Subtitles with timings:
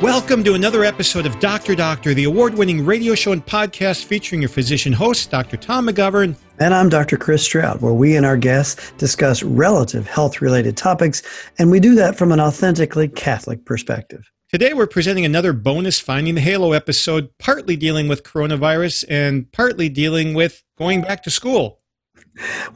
[0.00, 1.74] Welcome to another episode of Dr.
[1.74, 5.56] Doctor, the award winning radio show and podcast featuring your physician host, Dr.
[5.56, 6.36] Tom McGovern.
[6.60, 7.16] And I'm Dr.
[7.16, 11.22] Chris Stroud, where we and our guests discuss relative health related topics,
[11.58, 14.30] and we do that from an authentically Catholic perspective.
[14.52, 19.88] Today, we're presenting another bonus Finding the Halo episode, partly dealing with coronavirus and partly
[19.88, 21.80] dealing with going back to school.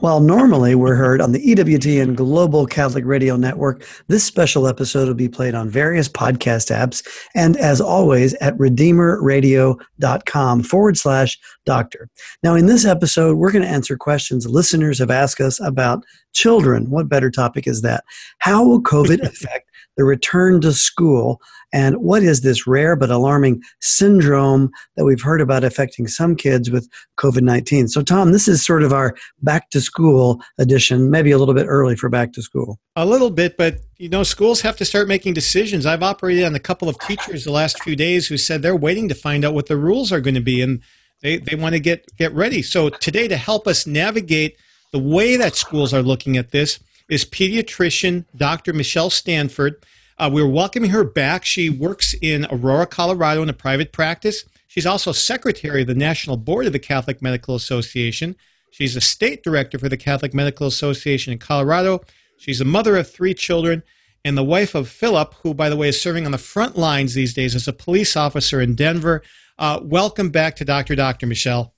[0.01, 5.15] While normally we're heard on the EWTN Global Catholic Radio Network, this special episode will
[5.15, 12.09] be played on various podcast apps and, as always, at redeemerradio.com forward slash doctor.
[12.43, 16.91] Now, in this episode, we're going to answer questions listeners have asked us about children.
[16.91, 18.05] What better topic is that?
[18.39, 21.41] How will COVID affect the return to school,
[21.73, 26.71] and what is this rare but alarming syndrome that we've heard about affecting some kids
[26.71, 26.89] with
[27.19, 27.89] COVID 19?
[27.89, 31.67] So, Tom, this is sort of our back to school edition, maybe a little bit
[31.67, 32.79] early for back to school.
[32.97, 35.87] A little bit, but you know, schools have to start making decisions.
[35.87, 39.09] I've operated on a couple of teachers the last few days who said they're waiting
[39.09, 40.83] to find out what the rules are going to be and
[41.23, 42.63] they, they want to get, get ready.
[42.63, 44.57] So, today, to help us navigate
[44.93, 46.79] the way that schools are looking at this,
[47.13, 48.73] is pediatrician Dr.
[48.73, 49.85] Michelle Stanford.
[50.19, 51.45] Uh, we're welcoming her back.
[51.45, 54.47] She works in Aurora, Colorado in a private practice.
[54.67, 58.35] She's also secretary of the National Board of the Catholic Medical Association.
[58.71, 62.01] She's a state director for the Catholic Medical Association in Colorado.
[62.39, 63.83] She's a mother of three children
[64.25, 67.13] and the wife of Philip, who, by the way, is serving on the front lines
[67.13, 69.23] these days as a police officer in Denver.
[69.59, 70.97] Uh, welcome back to Dr.
[70.97, 71.75] Doctor, Michelle.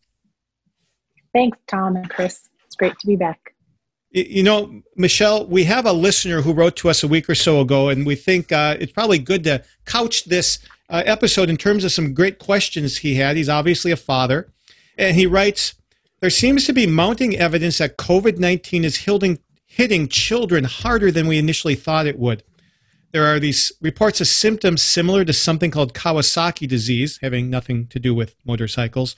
[1.32, 2.48] Thanks, Tom and Chris.
[2.66, 3.53] It's great to be back.
[4.14, 7.60] You know, Michelle, we have a listener who wrote to us a week or so
[7.60, 11.82] ago, and we think uh, it's probably good to couch this uh, episode in terms
[11.82, 13.36] of some great questions he had.
[13.36, 14.52] He's obviously a father,
[14.96, 15.74] and he writes
[16.20, 21.26] There seems to be mounting evidence that COVID 19 is hitting, hitting children harder than
[21.26, 22.44] we initially thought it would.
[23.10, 27.98] There are these reports of symptoms similar to something called Kawasaki disease, having nothing to
[27.98, 29.16] do with motorcycles.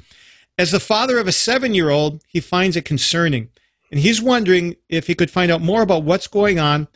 [0.56, 3.51] As the father of a seven year old, he finds it concerning.
[3.96, 6.86] And he's wondering if he could find out more about what's going on.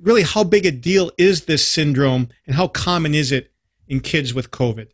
[0.00, 3.52] Really, how big a deal is this syndrome and how common is it
[3.88, 4.88] in kids with COVID?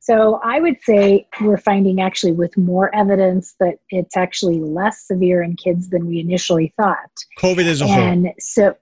[0.00, 5.42] So, I would say we're finding actually with more evidence that it's actually less severe
[5.42, 7.10] in kids than we initially thought.
[7.38, 8.02] COVID as a and whole.
[8.02, 8.76] And so,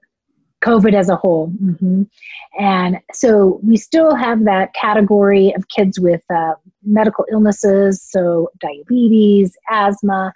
[0.62, 1.48] COVID as a whole.
[1.60, 2.04] Mm-hmm.
[2.60, 6.54] And so we still have that category of kids with uh,
[6.84, 10.32] medical illnesses, so diabetes, asthma,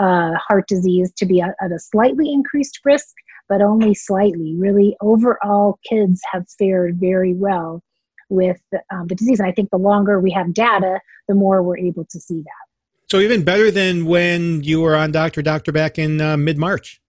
[0.00, 3.14] uh, heart disease to be at, at a slightly increased risk,
[3.48, 4.56] but only slightly.
[4.56, 7.82] Really, overall, kids have fared very well
[8.30, 9.40] with um, the disease.
[9.40, 13.10] And I think the longer we have data, the more we're able to see that.
[13.10, 15.42] So, even better than when you were on Dr.
[15.42, 17.00] Doctor back in uh, mid March?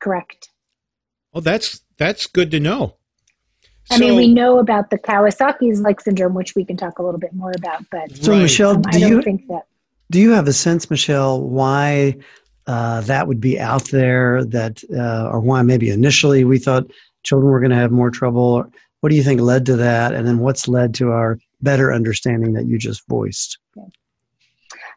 [0.00, 0.50] Correct.
[1.32, 2.96] Well, that's that's good to know.
[3.90, 7.02] I so, mean, we know about the Kawasaki's like syndrome, which we can talk a
[7.02, 7.84] little bit more about.
[7.90, 8.42] But so, right.
[8.42, 9.66] Michelle, um, I don't you, think that
[10.10, 12.16] do you have a sense, Michelle, why
[12.66, 14.44] uh, that would be out there?
[14.44, 16.90] That uh, or why maybe initially we thought
[17.22, 18.64] children were going to have more trouble?
[19.00, 20.14] What do you think led to that?
[20.14, 23.58] And then what's led to our better understanding that you just voiced?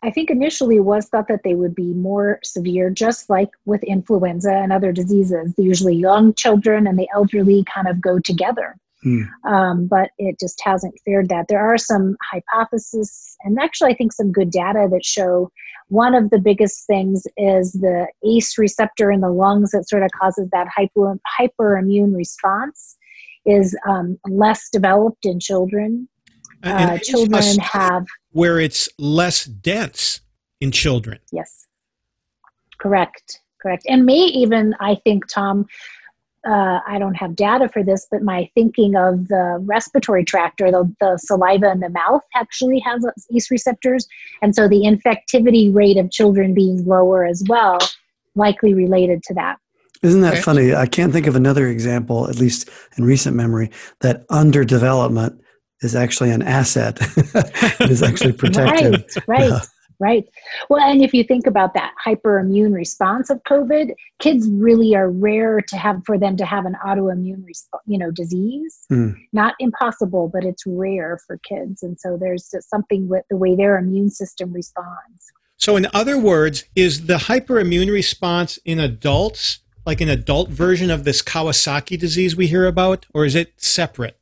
[0.02, 4.53] I think initially was thought that they would be more severe, just like with influenza
[4.53, 5.53] and other diseases.
[5.58, 8.78] Usually, young children and the elderly kind of go together.
[9.05, 9.27] Mm.
[9.49, 11.47] Um, but it just hasn't fared that.
[11.47, 15.51] There are some hypotheses, and actually, I think some good data that show
[15.89, 20.11] one of the biggest things is the ACE receptor in the lungs that sort of
[20.19, 22.97] causes that hyper, hyperimmune response
[23.45, 26.07] is um, less developed in children.
[26.61, 30.19] Uh, children have where it's less dense
[30.59, 31.19] in children.
[31.31, 31.67] Yes,
[32.79, 35.66] correct, correct, and may even I think Tom
[36.49, 40.71] uh, I don't have data for this, but my thinking of the respiratory tract or
[40.71, 44.07] the, the saliva in the mouth actually has ACE receptors.
[44.41, 47.77] And so the infectivity rate of children being lower as well,
[48.35, 49.57] likely related to that.
[50.01, 50.73] Isn't that funny?
[50.73, 53.69] I can't think of another example, at least in recent memory,
[53.99, 55.40] that underdevelopment
[55.81, 56.97] is actually an asset.
[57.17, 59.05] it is actually protective.
[59.28, 59.67] right, right.
[60.01, 60.29] Right.
[60.69, 65.59] Well, and if you think about that hyperimmune response of COVID, kids really are rare
[65.59, 68.85] to have for them to have an autoimmune, resp- you know, disease.
[68.90, 69.17] Mm.
[69.34, 73.78] Not impossible, but it's rare for kids, and so there's something with the way their
[73.78, 75.34] immune system responds.
[75.57, 81.03] So, in other words, is the hyperimmune response in adults like an adult version of
[81.03, 84.17] this Kawasaki disease we hear about, or is it separate?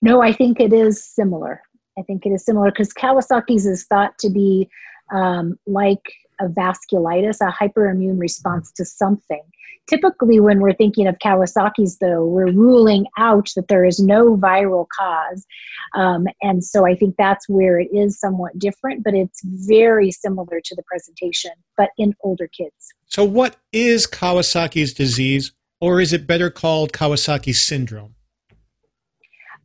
[0.00, 1.60] No, I think it is similar.
[1.98, 4.68] I think it is similar because Kawasaki's is thought to be
[5.12, 6.02] um, like
[6.40, 9.42] a vasculitis, a hyperimmune response to something.
[9.88, 14.86] typically when we're thinking of kawasaki's though we're ruling out that there is no viral
[14.96, 15.46] cause
[15.94, 20.60] um, and so i think that's where it is somewhat different but it's very similar
[20.62, 26.26] to the presentation but in older kids so what is kawasaki's disease or is it
[26.26, 28.14] better called kawasaki syndrome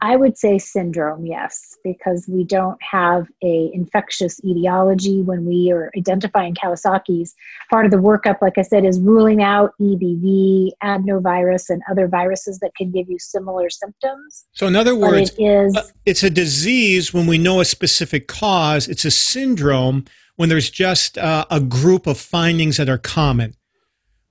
[0.04, 5.92] I would say syndrome, yes, because we don't have a infectious etiology when we are
[5.98, 7.34] identifying Kawasaki's.
[7.70, 12.60] Part of the workup, like I said, is ruling out EBV, adenovirus, and other viruses
[12.60, 14.44] that can give you similar symptoms.
[14.52, 18.28] So, in other words, it is, uh, it's a disease when we know a specific
[18.28, 18.90] cause.
[18.90, 20.04] It's a syndrome
[20.36, 23.56] when there's just uh, a group of findings that are common.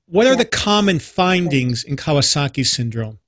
[0.04, 3.20] What are the common findings in Kawasaki syndrome?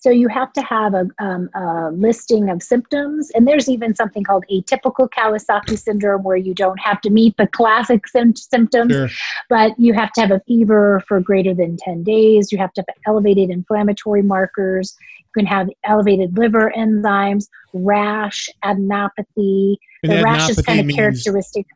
[0.00, 3.30] So you have to have a, um, a, listing of symptoms.
[3.34, 7.48] And there's even something called atypical Kawasaki syndrome where you don't have to meet the
[7.48, 9.08] classic sim- symptoms, sure.
[9.48, 12.52] but you have to have a fever for greater than 10 days.
[12.52, 14.96] You have to have elevated inflammatory markers.
[15.18, 19.76] You can have elevated liver enzymes, rash, adenopathy.
[20.04, 21.66] And the rash is kind of characteristic.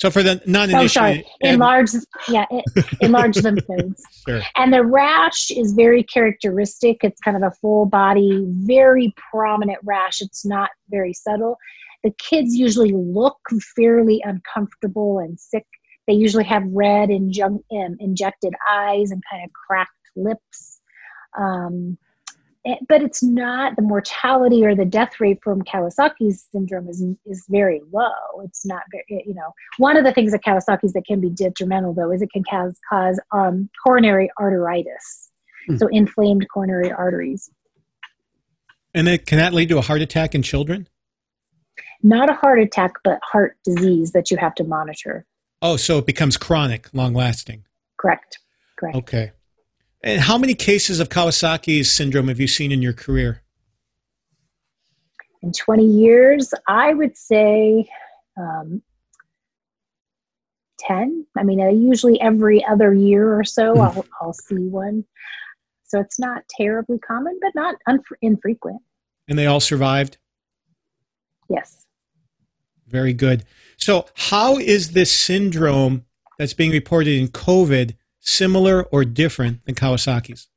[0.00, 1.26] So for the non Oh, sorry.
[1.42, 1.96] Enlarged,
[2.28, 2.46] yeah,
[3.02, 3.98] enlarged lymph.
[4.26, 4.40] Sure.
[4.56, 6.98] And the rash is very characteristic.
[7.02, 10.22] It's kind of a full body, very prominent rash.
[10.22, 11.58] It's not very subtle.
[12.02, 13.36] The kids usually look
[13.76, 15.66] fairly uncomfortable and sick.
[16.06, 20.80] They usually have red injun- um, injected eyes and kind of cracked lips.
[21.38, 21.98] Um,
[22.88, 27.80] but it's not the mortality or the death rate from Kawasaki's syndrome is is very
[27.92, 28.42] low.
[28.44, 31.30] It's not very, eh, you know, one of the things that Kawasaki's that can be
[31.30, 35.30] detrimental though is it can cause cause um, coronary arteritis,
[35.66, 35.76] hmm.
[35.76, 37.50] so inflamed coronary arteries.
[38.92, 40.88] And it, can that lead to a heart attack in children?
[42.02, 45.24] Not a heart attack, but heart disease that you have to monitor.
[45.62, 47.64] Oh, so it becomes chronic, long lasting.
[47.98, 48.38] Correct.
[48.78, 48.96] Correct.
[48.96, 49.32] Okay.
[50.02, 53.42] And how many cases of Kawasaki's syndrome have you seen in your career?
[55.42, 57.88] In 20 years, I would say
[58.38, 58.82] um,
[60.80, 61.26] 10.
[61.36, 63.80] I mean, usually every other year or so, mm.
[63.80, 65.04] I'll, I'll see one.
[65.84, 68.80] So it's not terribly common, but not un- infrequent.
[69.28, 70.18] And they all survived?
[71.48, 71.86] Yes.
[72.86, 73.44] Very good.
[73.76, 76.04] So, how is this syndrome
[76.38, 80.48] that's being reported in COVID similar or different than Kawasaki's?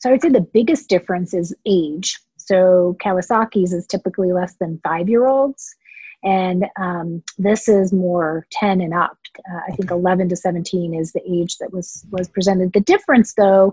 [0.00, 2.18] So I would say the biggest difference is age.
[2.36, 5.74] So Kawasaki's is typically less than five year olds,
[6.22, 9.16] and um, this is more 10 and up.
[9.50, 12.72] Uh, I think 11 to 17 is the age that was was presented.
[12.72, 13.72] The difference, though,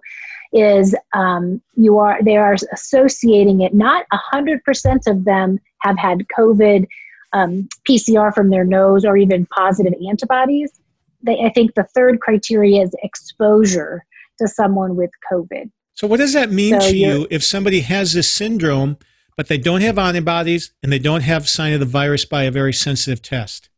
[0.53, 3.73] is um, you are they are associating it.
[3.73, 6.87] Not 100% of them have had COVID
[7.33, 10.80] um, PCR from their nose or even positive antibodies,
[11.23, 14.06] they, I think the third criteria is exposure
[14.39, 15.71] to someone with COVID.
[15.94, 18.97] So, what does that mean so to you if somebody has this syndrome,
[19.38, 22.51] but they don't have antibodies and they don't have sign of the virus by a
[22.51, 23.69] very sensitive test?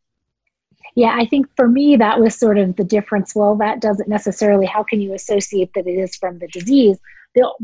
[0.96, 3.34] Yeah, I think for me that was sort of the difference.
[3.36, 4.66] Well, that doesn't necessarily.
[4.66, 7.00] How can you associate that it is from the disease?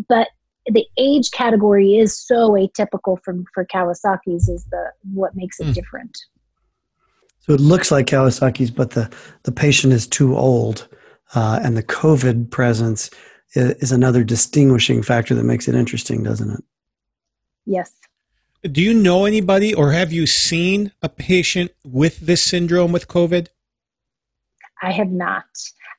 [0.08, 0.30] But
[0.66, 5.74] the age category is so atypical from for Kawasaki's is the what makes it mm.
[5.74, 6.18] different.
[7.40, 9.10] So it looks like Kawasaki's, but the,
[9.44, 10.88] the patient is too old.
[11.36, 13.10] Uh, and the COVID presence
[13.54, 16.64] is, is another distinguishing factor that makes it interesting, doesn't it?
[17.66, 17.92] Yes.
[18.64, 23.48] Do you know anybody or have you seen a patient with this syndrome with COVID?
[24.82, 25.46] I have not.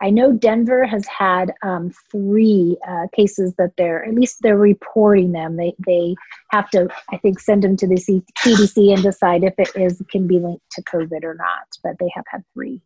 [0.02, 5.32] I know Denver has had um, three uh, cases that they're at least they're reporting
[5.32, 5.56] them.
[5.56, 6.14] They they
[6.50, 10.26] have to I think send them to the CDC and decide if it is can
[10.26, 11.66] be linked to COVID or not.
[11.82, 12.80] But they have had three.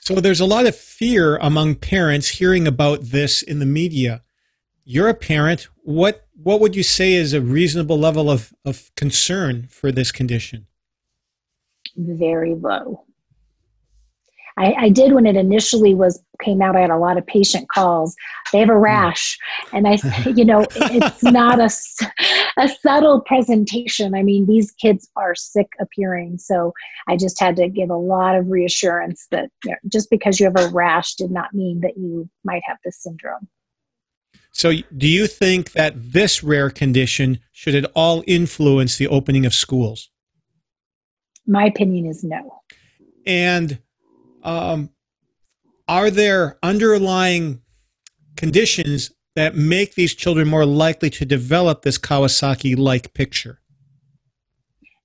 [0.00, 4.22] So there's a lot of fear among parents hearing about this in the media.
[4.84, 5.68] You're a parent.
[5.82, 10.66] What what would you say is a reasonable level of, of concern for this condition?
[11.96, 13.04] Very low.
[14.58, 16.76] I, I, did when it initially was came out.
[16.76, 18.16] I had a lot of patient calls.
[18.52, 18.80] They have a hmm.
[18.80, 19.38] rash,
[19.72, 21.70] and I, you know, it's not a,
[22.60, 24.14] a subtle presentation.
[24.14, 26.72] I mean, these kids are sick appearing, so
[27.08, 30.46] I just had to give a lot of reassurance that you know, just because you
[30.46, 33.48] have a rash did not mean that you might have this syndrome.
[34.50, 39.54] So, do you think that this rare condition should at all influence the opening of
[39.54, 40.10] schools?
[41.46, 42.60] My opinion is no.
[43.24, 43.78] And
[44.48, 44.90] um,
[45.86, 47.60] are there underlying
[48.36, 53.60] conditions that make these children more likely to develop this Kawasaki like picture?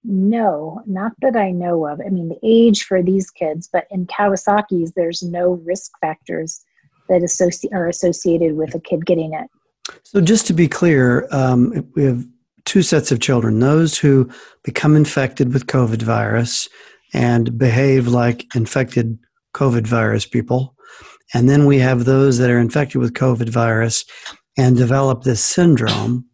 [0.06, 2.02] No, not that I know of.
[2.06, 6.62] I mean, the age for these kids, but in Kawasaki's, there's no risk factors
[7.10, 9.50] that associ- are associated with a kid getting it.
[10.04, 12.26] So, just to be clear, um, we have
[12.66, 14.30] two sets of children those who
[14.64, 16.70] become infected with COVID virus
[17.14, 19.18] and behave like infected
[19.54, 20.76] COVID virus people.
[21.34, 24.06] And then we have those that are infected with COVID virus
[24.58, 26.26] and develop this syndrome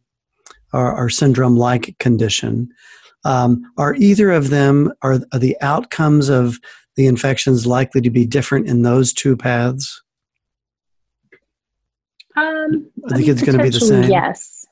[0.73, 2.69] or, or syndrome like condition.
[3.25, 6.57] Um, are either of them, are, are the outcomes of
[6.95, 10.01] the infections likely to be different in those two paths?
[12.35, 14.09] Um, the kids going to be the same?
[14.09, 14.65] Yes.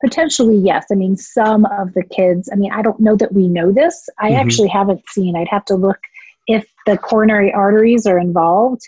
[0.00, 0.86] Potentially, yes.
[0.92, 4.08] I mean, some of the kids, I mean, I don't know that we know this.
[4.20, 4.40] I mm-hmm.
[4.40, 5.98] actually haven't seen, I'd have to look
[6.46, 8.82] if the coronary arteries are involved,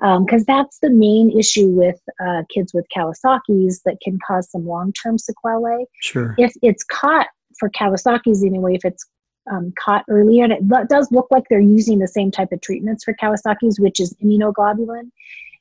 [0.00, 4.66] because um, that's the main issue with uh, kids with Kawasaki's that can cause some
[4.66, 5.86] long term sequelae.
[6.00, 6.34] Sure.
[6.38, 9.04] If it's caught for Kawasaki's anyway, if it's
[9.50, 13.04] um, caught earlier, and it does look like they're using the same type of treatments
[13.04, 15.10] for Kawasaki's, which is immunoglobulin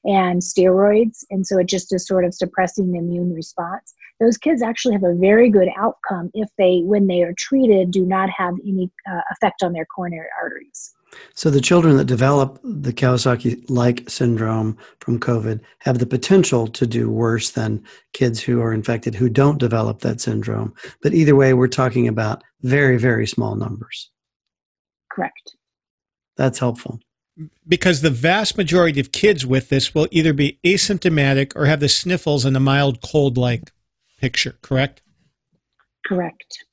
[0.06, 4.62] and steroids, and so it just is sort of suppressing the immune response those kids
[4.62, 8.56] actually have a very good outcome if they, when they are treated, do not have
[8.66, 10.94] any uh, effect on their coronary arteries.
[11.34, 17.10] So the children that develop the Kawasaki-like syndrome from COVID have the potential to do
[17.10, 17.84] worse than
[18.14, 20.74] kids who are infected who don't develop that syndrome.
[21.02, 24.10] But either way, we're talking about very, very small numbers.
[25.12, 25.56] Correct.
[26.36, 27.00] That's helpful.
[27.68, 31.90] Because the vast majority of kids with this will either be asymptomatic or have the
[31.90, 33.72] sniffles and a mild cold like
[34.20, 35.02] picture, correct?
[36.06, 36.66] Correct.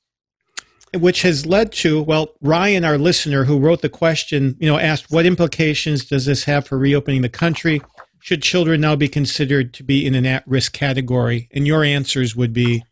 [0.95, 5.11] Which has led to, well, Ryan, our listener who wrote the question, you know, asked
[5.11, 7.81] what implications does this have for reopening the country?
[8.21, 11.49] Should children now be considered to be in an at risk category?
[11.53, 12.85] And your answers would be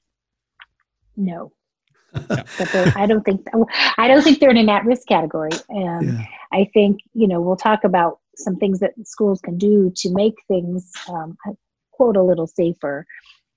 [1.16, 1.52] no.
[2.28, 2.42] Yeah.
[2.59, 3.47] but I don't think
[3.97, 5.52] I don't think they're in an at-risk category.
[5.71, 6.25] And yeah.
[6.52, 10.35] I think you know we'll talk about some things that schools can do to make
[10.47, 11.38] things um,
[11.92, 13.06] quote a little safer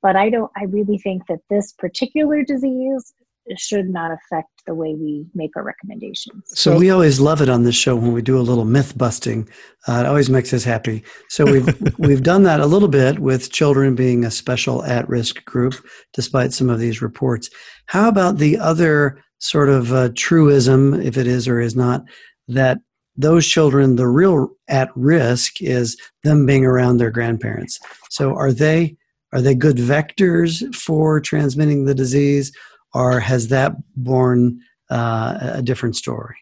[0.05, 3.11] but I don't, I really think that this particular disease
[3.57, 6.43] should not affect the way we make our recommendations.
[6.47, 9.47] So we always love it on this show when we do a little myth busting.
[9.87, 11.03] Uh, it always makes us happy.
[11.29, 15.43] So we've we've done that a little bit with children being a special at risk
[15.45, 15.75] group,
[16.13, 17.49] despite some of these reports.
[17.85, 22.03] How about the other sort of uh, truism, if it is or is not,
[22.47, 22.79] that
[23.17, 27.79] those children, the real at risk is them being around their grandparents.
[28.09, 28.97] So are they
[29.31, 32.51] are they good vectors for transmitting the disease,
[32.95, 36.37] or has that borne uh, a different story?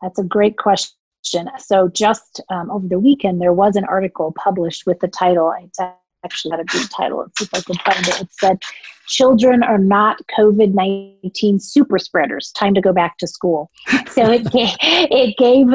[0.00, 1.50] That's a great question.
[1.58, 5.54] So, just um, over the weekend, there was an article published with the title.
[5.62, 5.78] It's
[6.24, 7.18] actually had a good title.
[7.18, 8.20] Let's see if I can find it.
[8.22, 8.58] It said,
[9.06, 12.50] Children are not COVID 19 super spreaders.
[12.52, 13.70] Time to go back to school.
[14.10, 15.66] So, it gave, it gave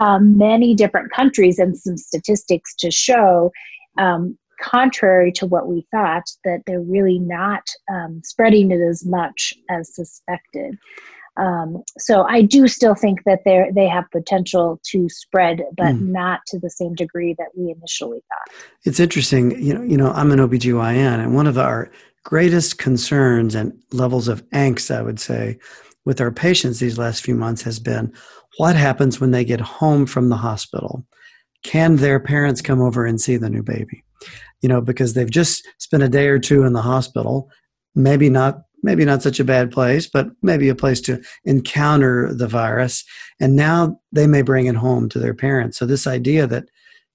[0.00, 3.52] um, many different countries and some statistics to show
[3.98, 7.62] um, contrary to what we thought, that they're really not
[7.92, 10.76] um, spreading it as much as suspected.
[11.36, 16.08] Um, so I do still think that they they have potential to spread, but mm.
[16.08, 18.54] not to the same degree that we initially thought.
[18.84, 19.82] It's interesting, you know.
[19.82, 21.90] You know, I'm an OBGYN, and one of our
[22.24, 25.58] greatest concerns and levels of angst, I would say,
[26.04, 28.12] with our patients these last few months has been
[28.58, 31.06] what happens when they get home from the hospital.
[31.62, 34.02] Can their parents come over and see the new baby?
[34.60, 37.50] You know, because they've just spent a day or two in the hospital,
[37.94, 42.48] maybe not maybe not such a bad place, but maybe a place to encounter the
[42.48, 43.04] virus.
[43.38, 45.78] And now they may bring it home to their parents.
[45.78, 46.64] So this idea that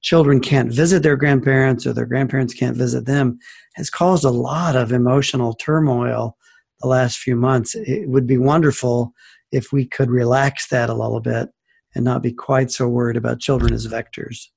[0.02, 3.40] children can't visit their grandparents or their grandparents can't visit them
[3.74, 6.38] has caused a lot of emotional turmoil
[6.82, 7.74] the last few months.
[7.74, 9.14] It would be wonderful
[9.52, 11.50] if we could relax that a little bit
[11.96, 14.50] and not be quite so worried about children as vectors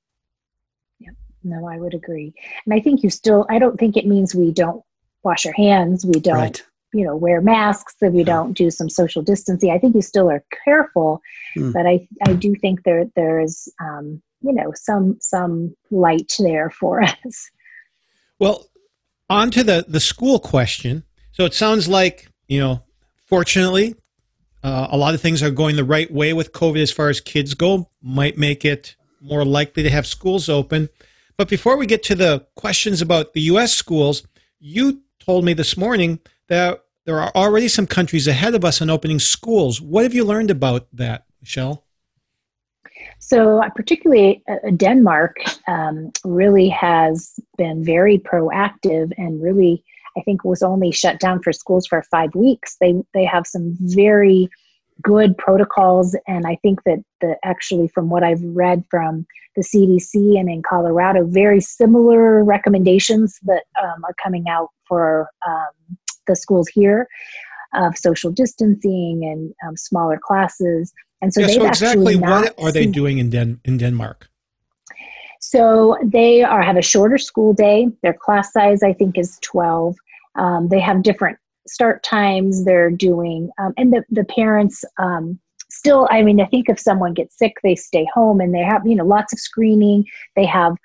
[1.43, 2.33] no, I would agree.
[2.65, 4.83] And I think you still, I don't think it means we don't
[5.23, 6.63] wash our hands, we don't, right.
[6.93, 8.25] you know, wear masks, that we yeah.
[8.25, 9.71] don't do some social distancing.
[9.71, 11.21] I think you still are careful,
[11.57, 11.73] mm.
[11.73, 16.69] but I, I do think there, there is, um, you know, some, some light there
[16.69, 17.49] for us.
[18.39, 18.65] Well,
[19.29, 21.03] on to the, the school question.
[21.31, 22.83] So it sounds like, you know,
[23.27, 23.95] fortunately,
[24.63, 27.21] uh, a lot of things are going the right way with COVID as far as
[27.21, 30.89] kids go, might make it more likely to have schools open.
[31.39, 33.73] But before we get to the questions about the U.S.
[33.73, 34.23] schools,
[34.59, 36.19] you told me this morning
[36.49, 39.79] that there are already some countries ahead of us in opening schools.
[39.79, 41.85] What have you learned about that, Michelle?
[43.19, 49.81] So, uh, particularly uh, Denmark um, really has been very proactive and really,
[50.17, 52.75] I think, was only shut down for schools for five weeks.
[52.81, 54.49] They they have some very
[55.01, 56.15] good protocols.
[56.27, 59.25] And I think that the actually, from what I've read from
[59.55, 65.97] the CDC and in Colorado, very similar recommendations that um, are coming out for um,
[66.27, 67.07] the schools here
[67.73, 70.91] of social distancing and um, smaller classes.
[71.21, 74.29] And so, yeah, so exactly what are they doing in Den- in Denmark?
[75.41, 77.87] So they are have a shorter school day.
[78.03, 79.95] Their class size, I think, is twelve.
[80.35, 81.37] Um, they have different
[81.69, 82.65] start times.
[82.65, 86.07] They're doing, um, and the the parents um, still.
[86.11, 88.95] I mean, I think if someone gets sick, they stay home, and they have you
[88.95, 90.05] know lots of screening.
[90.35, 90.75] They have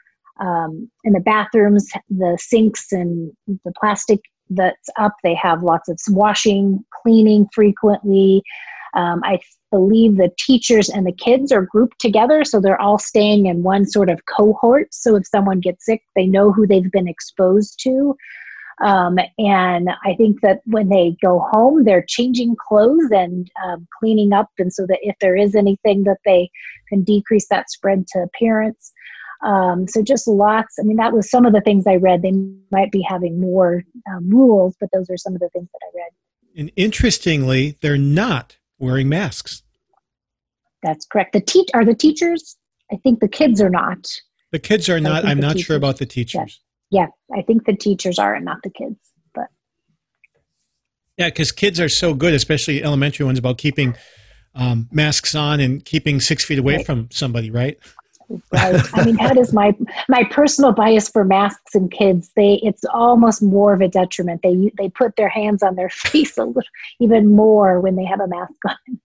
[0.40, 5.14] um, in the bathrooms the sinks and the plastic that's up.
[5.22, 8.42] They have lots of washing, cleaning frequently.
[8.94, 13.46] Um, I believe the teachers and the kids are grouped together, so they're all staying
[13.46, 14.94] in one sort of cohort.
[14.94, 18.16] So if someone gets sick, they know who they've been exposed to.
[18.82, 24.32] Um, and I think that when they go home, they're changing clothes and um, cleaning
[24.32, 26.50] up, and so that if there is anything that they
[26.88, 28.92] can decrease that spread to parents.
[29.44, 30.74] Um, so just lots.
[30.80, 32.22] I mean, that was some of the things I read.
[32.22, 32.32] They
[32.72, 35.90] might be having more um, rules, but those are some of the things that I
[35.96, 36.10] read.
[36.56, 39.62] And interestingly, they're not wearing masks.
[40.82, 41.32] That's correct.
[41.32, 42.56] The teach are the teachers.
[42.92, 44.08] I think the kids are not.
[44.52, 45.24] The kids are not.
[45.24, 46.60] I'm not teachers, sure about the teachers.
[46.60, 46.73] Yeah.
[46.90, 48.98] Yeah, I think the teachers are, and not the kids.
[49.34, 49.48] But
[51.16, 53.96] yeah, because kids are so good, especially elementary ones, about keeping
[54.54, 56.86] um, masks on and keeping six feet away right.
[56.86, 57.78] from somebody, right?
[58.52, 59.74] right i mean that is my
[60.08, 64.70] my personal bias for masks and kids they it's almost more of a detriment they
[64.78, 66.62] they put their hands on their face a little
[67.00, 69.00] even more when they have a mask on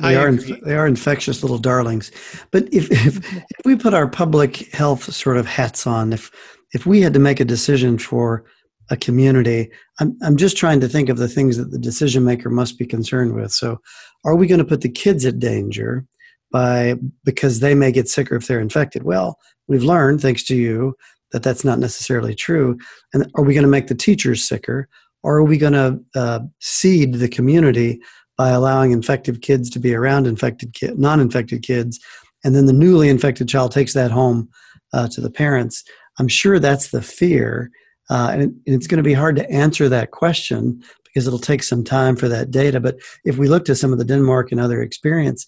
[0.00, 2.10] they are they are infectious little darlings
[2.50, 6.30] but if, if if we put our public health sort of hats on if
[6.72, 8.44] if we had to make a decision for
[8.90, 12.50] a community i'm i'm just trying to think of the things that the decision maker
[12.50, 13.78] must be concerned with so
[14.24, 16.04] are we going to put the kids at danger
[16.50, 19.04] by because they may get sicker if they're infected.
[19.04, 20.96] Well, we've learned thanks to you
[21.32, 22.76] that that's not necessarily true.
[23.14, 24.88] And are we going to make the teachers sicker,
[25.22, 28.00] or are we going to uh, seed the community
[28.36, 32.00] by allowing infected kids to be around infected kid, non-infected kids,
[32.42, 34.48] and then the newly infected child takes that home
[34.92, 35.84] uh, to the parents?
[36.20, 37.70] I'm sure that's the fear,
[38.10, 41.38] uh, and, it, and it's going to be hard to answer that question because it'll
[41.38, 42.78] take some time for that data.
[42.78, 45.46] But if we look to some of the Denmark and other experience,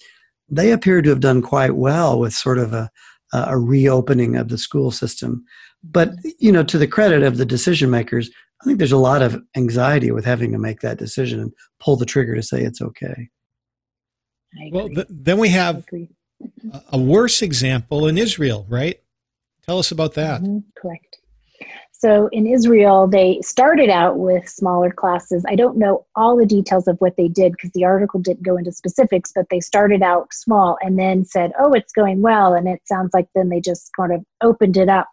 [0.48, 2.90] they appear to have done quite well with sort of a,
[3.35, 5.44] a reopening of the school system.
[5.85, 8.30] But you know, to the credit of the decision makers,
[8.62, 11.96] I think there's a lot of anxiety with having to make that decision and pull
[11.96, 13.28] the trigger to say it's okay.
[14.70, 15.85] Well, th- then we have
[16.90, 18.98] a worse example in Israel, right?
[19.66, 20.42] Tell us about that.
[20.42, 21.18] Mm-hmm, correct.
[22.03, 25.44] So in Israel, they started out with smaller classes.
[25.48, 28.57] I don't know all the details of what they did because the article didn't go
[28.57, 32.55] into specifics, but they started out small and then said, oh, it's going well.
[32.55, 35.09] And it sounds like then they just kind of opened it up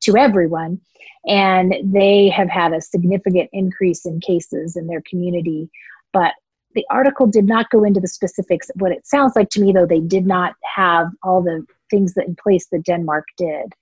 [0.00, 0.80] to everyone.
[1.24, 5.70] And they have had a significant increase in cases in their community.
[6.12, 6.34] But
[6.74, 8.72] the article did not go into the specifics.
[8.74, 12.26] What it sounds like to me, though, they did not have all the things that
[12.26, 13.72] in place that Denmark did.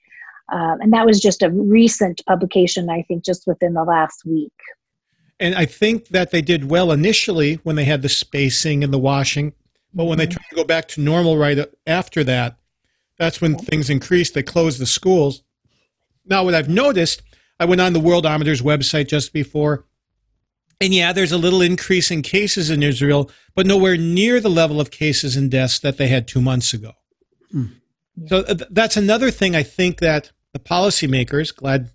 [0.51, 4.53] Um, and that was just a recent publication, I think, just within the last week.
[5.41, 8.99] And I think that they did well initially when they had the spacing and the
[8.99, 9.53] washing,
[9.93, 10.29] but when mm-hmm.
[10.29, 12.57] they tried to go back to normal right after that,
[13.19, 14.35] that's when things increased.
[14.35, 15.43] They closed the schools.
[16.25, 17.23] Now, what I've noticed,
[17.59, 19.85] I went on the Worldometer's website just before,
[20.81, 24.81] and yeah, there's a little increase in cases in Israel, but nowhere near the level
[24.81, 26.93] of cases and deaths that they had two months ago.
[27.55, 27.77] Mm.
[28.27, 31.91] So uh, that's another thing I think that the policymakers, glad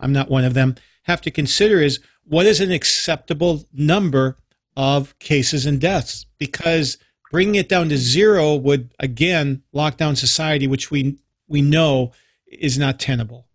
[0.00, 4.36] I'm not one of them, have to consider is what is an acceptable number
[4.76, 6.26] of cases and deaths?
[6.38, 6.98] Because
[7.30, 12.12] bringing it down to zero would again lock down society, which we we know
[12.46, 13.46] is not tenable.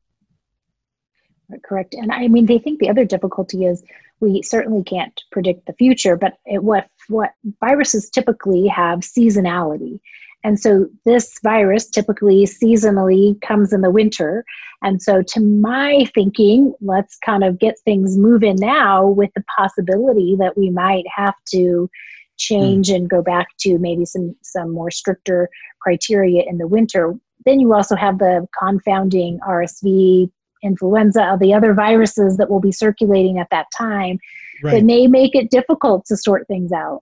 [1.63, 3.83] Correct, and I mean they think the other difficulty is
[4.19, 9.99] we certainly can't predict the future, but it, what what viruses typically have seasonality,
[10.43, 14.43] and so this virus typically seasonally comes in the winter.
[14.81, 20.35] And so, to my thinking, let's kind of get things moving now with the possibility
[20.39, 21.89] that we might have to
[22.37, 22.95] change mm.
[22.95, 25.49] and go back to maybe some, some more stricter
[25.81, 27.13] criteria in the winter.
[27.45, 30.29] Then you also have the confounding RSV,
[30.61, 34.17] influenza, the other viruses that will be circulating at that time
[34.63, 34.73] right.
[34.73, 37.01] that may make it difficult to sort things out.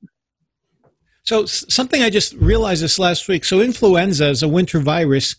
[1.23, 3.45] So something I just realized this last week.
[3.45, 5.36] So influenza is a winter virus.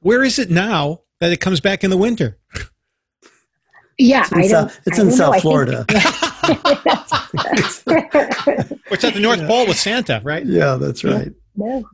[0.00, 2.38] Where is it now that it comes back in the winter?
[3.98, 5.84] Yeah, it's in, South, it's in South Florida.
[5.84, 6.00] Think,
[8.88, 9.46] Which at the North yeah.
[9.46, 10.44] Pole with Santa, right?
[10.44, 11.30] Yeah, that's right.
[11.56, 11.84] No,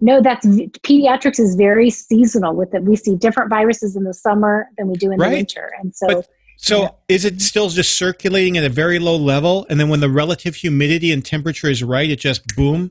[0.00, 2.54] no, that's pediatrics is very seasonal.
[2.54, 5.30] With it, we see different viruses in the summer than we do in right.
[5.30, 6.06] the winter, and so.
[6.08, 6.28] But,
[6.60, 6.88] so yeah.
[7.08, 10.56] is it still just circulating at a very low level, and then when the relative
[10.56, 12.90] humidity and temperature is right, it just boom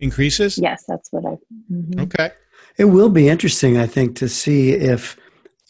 [0.00, 0.58] increases?
[0.58, 1.36] Yes, that's what I.
[1.72, 2.00] Mm-hmm.
[2.00, 2.32] Okay.
[2.76, 5.16] It will be interesting, I think, to see if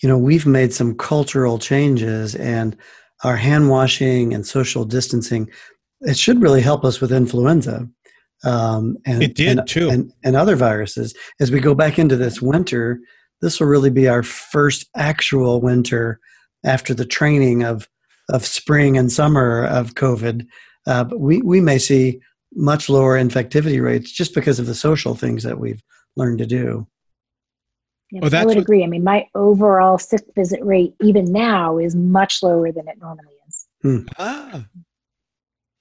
[0.02, 2.76] you know we've made some cultural changes and
[3.24, 5.50] our hand washing and social distancing.
[6.00, 7.86] It should really help us with influenza.
[8.42, 11.14] Um, and, it did and, too, and, and other viruses.
[11.40, 13.00] As we go back into this winter,
[13.42, 16.20] this will really be our first actual winter
[16.64, 17.88] after the training of
[18.30, 20.46] of spring and summer of COVID.
[20.86, 22.20] Uh, we we may see
[22.54, 25.82] much lower infectivity rates just because of the social things that we've
[26.16, 26.86] learned to do.
[28.10, 28.84] Yeah, oh, I would what, agree.
[28.84, 33.34] I mean, my overall sick visit rate, even now, is much lower than it normally
[33.48, 33.66] is.
[33.82, 34.06] Hmm.
[34.18, 34.66] Ah.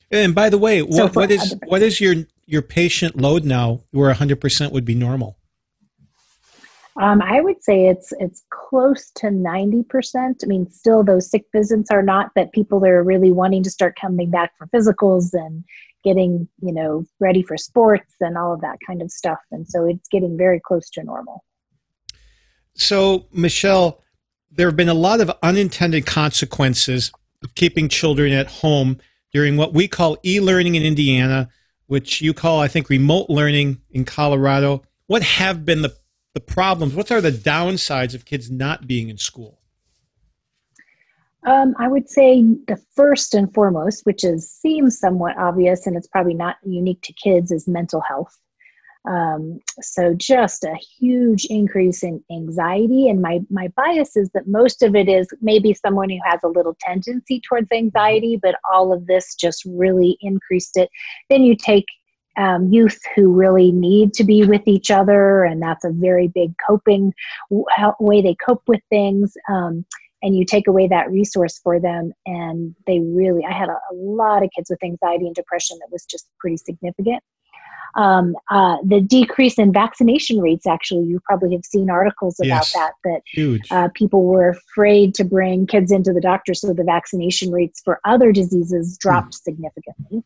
[0.10, 2.16] And by the way, so what, what is what is your
[2.46, 5.38] your patient load now where 100% would be normal?
[7.02, 10.44] Um, I would say it's it's close to 90%.
[10.44, 13.98] I mean, still those sick visits are not that people are really wanting to start
[14.00, 15.64] coming back for physicals and
[16.04, 19.40] getting, you know, ready for sports and all of that kind of stuff.
[19.52, 21.44] And so it's getting very close to normal.
[22.76, 24.02] So, Michelle,
[24.52, 27.12] there have been a lot of unintended consequences
[27.44, 29.00] of keeping children at home
[29.32, 31.50] during what we call e-learning in Indiana
[31.88, 34.84] which you call, I think, remote learning in Colorado.
[35.08, 35.96] What have been the,
[36.34, 36.96] the problems?
[36.96, 39.60] What are the downsides of kids not being in school?
[41.46, 46.08] Um, I would say the first and foremost, which is seems somewhat obvious, and it's
[46.08, 48.38] probably not unique to kids, is mental health.
[49.06, 53.10] Um, so just a huge increase in anxiety.
[53.10, 56.48] And my, my bias is that most of it is maybe someone who has a
[56.48, 60.90] little tendency towards anxiety, but all of this just really increased it.
[61.30, 61.86] Then you take
[62.38, 66.54] um, youth who really need to be with each other, and that's a very big
[66.66, 67.14] coping
[68.00, 69.34] way they cope with things.
[69.50, 69.86] Um,
[70.22, 73.94] and you take away that resource for them, and they really, I had a, a
[73.94, 77.22] lot of kids with anxiety and depression that was just pretty significant.
[77.96, 82.74] Um, uh, the decrease in vaccination rates, actually, you probably have seen articles about yes.
[82.74, 83.22] that, that
[83.70, 88.00] uh, people were afraid to bring kids into the doctor, so the vaccination rates for
[88.04, 89.44] other diseases dropped mm.
[89.44, 90.24] significantly.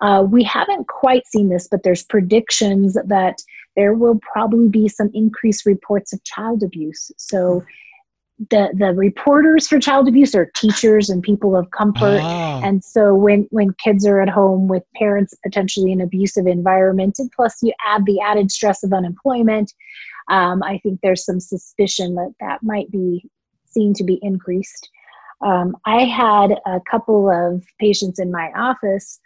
[0.00, 3.38] Uh, we haven't quite seen this, but there's predictions that
[3.76, 7.10] there will probably be some increased reports of child abuse.
[7.16, 7.64] So
[8.50, 12.60] the the reporters for child abuse are teachers and people of comfort ah.
[12.64, 17.30] and so when when kids are at home with parents potentially in abusive environment and
[17.30, 19.72] plus you add the added stress of unemployment
[20.30, 23.24] um, i think there's some suspicion that that might be
[23.66, 24.90] seen to be increased
[25.46, 29.20] um, i had a couple of patients in my office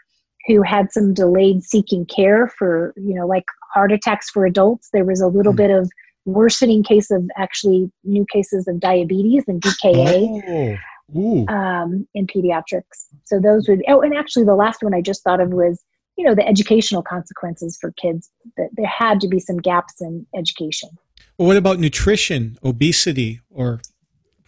[0.46, 5.04] who had some delayed seeking care for you know like heart attacks for adults there
[5.04, 5.56] was a little mm.
[5.56, 5.90] bit of
[6.28, 10.78] worsening case of actually new cases of diabetes and DKA
[11.16, 11.46] oh.
[11.48, 13.06] um, in pediatrics.
[13.24, 15.82] So those would, oh, and actually the last one I just thought of was,
[16.16, 20.26] you know, the educational consequences for kids, that there had to be some gaps in
[20.36, 20.90] education.
[21.38, 23.80] Well, what about nutrition, obesity, or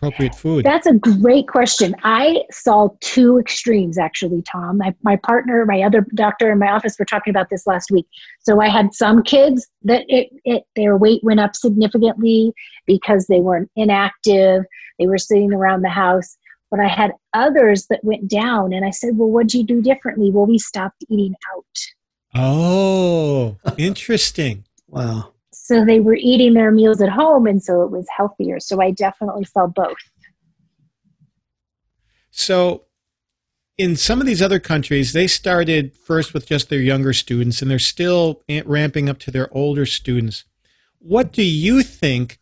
[0.01, 0.65] appropriate food?
[0.65, 1.95] That's a great question.
[2.03, 4.79] I saw two extremes actually, Tom.
[4.79, 8.07] My, my partner, my other doctor in my office were talking about this last week.
[8.41, 12.53] So I had some kids that it, it their weight went up significantly
[12.87, 14.65] because they weren't inactive,
[14.99, 16.37] they were sitting around the house.
[16.71, 20.31] But I had others that went down, and I said, Well, what'd you do differently?
[20.31, 22.41] Well, we stopped eating out.
[22.41, 24.65] Oh, interesting.
[24.87, 25.33] wow.
[25.71, 28.59] So they were eating their meals at home, and so it was healthier.
[28.59, 29.99] So I definitely saw both.
[32.33, 32.87] So
[33.79, 37.71] in some of these other countries, they started first with just their younger students, and
[37.71, 40.43] they're still ramping up to their older students.
[40.99, 42.41] What do you think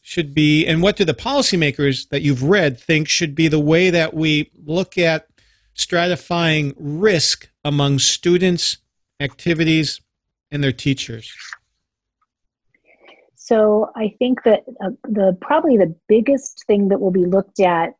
[0.00, 3.90] should be, and what do the policymakers that you've read think should be the way
[3.90, 5.26] that we look at
[5.76, 8.78] stratifying risk among students,
[9.20, 10.00] activities,
[10.50, 11.30] and their teachers?
[13.50, 17.94] So I think that uh, the probably the biggest thing that will be looked at,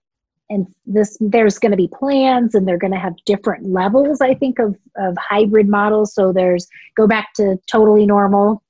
[0.49, 4.21] and this there's going to be plans, and they're going to have different levels.
[4.21, 6.15] I think of of hybrid models.
[6.15, 8.63] So there's go back to totally normal,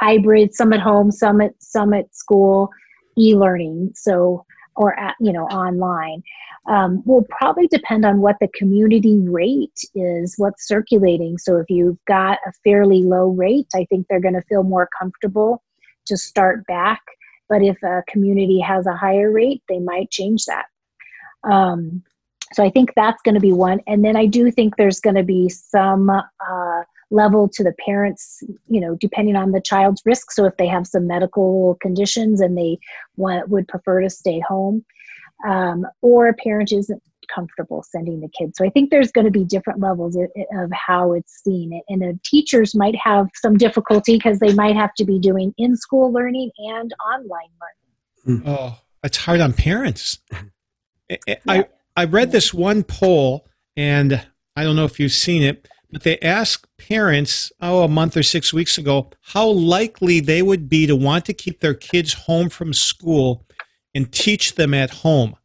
[0.00, 2.70] hybrid, some at home, some at some at school,
[3.16, 3.92] e-learning.
[3.94, 6.24] So or at, you know online
[6.68, 11.96] um, will probably depend on what the community rate is what's circulating so if you've
[12.06, 15.62] got a fairly low rate i think they're going to feel more comfortable
[16.06, 17.00] to start back.
[17.48, 20.66] But if a community has a higher rate, they might change that.
[21.48, 22.02] Um,
[22.52, 23.80] so I think that's going to be one.
[23.86, 28.42] And then I do think there's going to be some uh, level to the parents,
[28.68, 30.30] you know, depending on the child's risk.
[30.32, 32.78] So if they have some medical conditions and they
[33.16, 34.84] want, would prefer to stay home,
[35.46, 37.02] um, or a parent isn't
[37.34, 38.58] comfortable sending the kids.
[38.58, 41.80] So I think there's going to be different levels of how it's seen.
[41.88, 45.76] And the teachers might have some difficulty because they might have to be doing in
[45.76, 48.42] school learning and online learning.
[48.42, 48.48] Hmm.
[48.48, 50.18] Oh, it's hard on parents.
[51.48, 56.02] I, I read this one poll, and I don't know if you've seen it, but
[56.02, 60.86] they asked parents, oh, a month or six weeks ago, how likely they would be
[60.86, 63.46] to want to keep their kids home from school
[63.94, 65.36] and teach them at home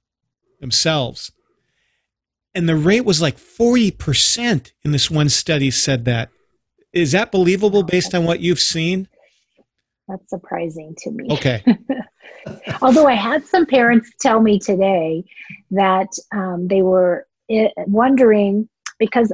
[0.59, 1.31] themselves.
[2.53, 6.29] And the rate was like 40% in this one study said that.
[6.93, 9.07] Is that believable based on what you've seen?
[10.07, 11.27] That's surprising to me.
[11.31, 11.63] Okay.
[12.81, 15.23] Although I had some parents tell me today
[15.69, 18.67] that um, they were eh, wondering
[18.99, 19.31] because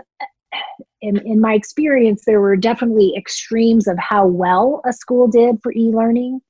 [1.01, 5.71] in, in my experience, there were definitely extremes of how well a school did for
[5.73, 6.41] e-learning.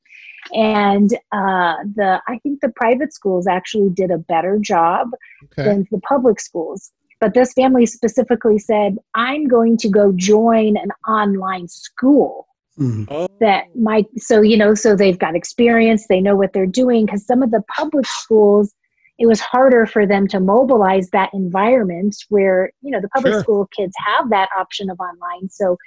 [0.54, 5.10] And uh, the I think the private schools actually did a better job
[5.46, 5.64] okay.
[5.64, 6.92] than the public schools.
[7.20, 12.48] But this family specifically said, I'm going to go join an online school.
[12.80, 13.26] Mm-hmm.
[13.40, 17.08] That might, so, you know, so they've got experience, they know what they're doing.
[17.08, 18.72] Because some of the public schools,
[19.20, 23.42] it was harder for them to mobilize that environment where you know the public sure.
[23.42, 25.50] school kids have that option of online.
[25.50, 25.78] So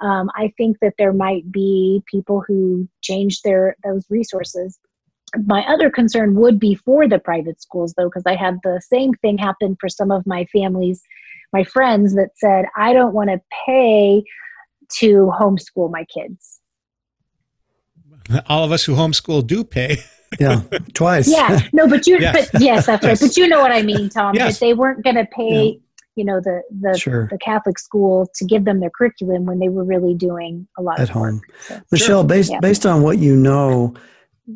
[0.00, 4.78] um, i think that there might be people who change their those resources.
[5.44, 9.12] My other concern would be for the private schools though because i had the same
[9.14, 11.02] thing happen for some of my families
[11.52, 14.24] my friends that said i don't want to pay
[14.88, 16.60] to homeschool my kids.
[18.46, 19.98] All of us who homeschool do pay
[20.38, 20.62] yeah,
[20.94, 21.30] twice.
[21.30, 23.18] Yeah, no, but you, but yes, that's right.
[23.18, 24.34] But you know what I mean, Tom.
[24.34, 24.58] Yes.
[24.58, 25.78] That they weren't going to pay, yeah.
[26.16, 27.28] you know, the the sure.
[27.30, 31.00] the Catholic school to give them their curriculum when they were really doing a lot
[31.00, 31.40] at home.
[31.66, 32.28] So, Michelle, sure.
[32.28, 32.60] based yeah.
[32.60, 33.94] based on what you know,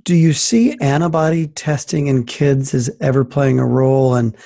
[0.02, 4.36] do you see antibody testing in kids as ever playing a role and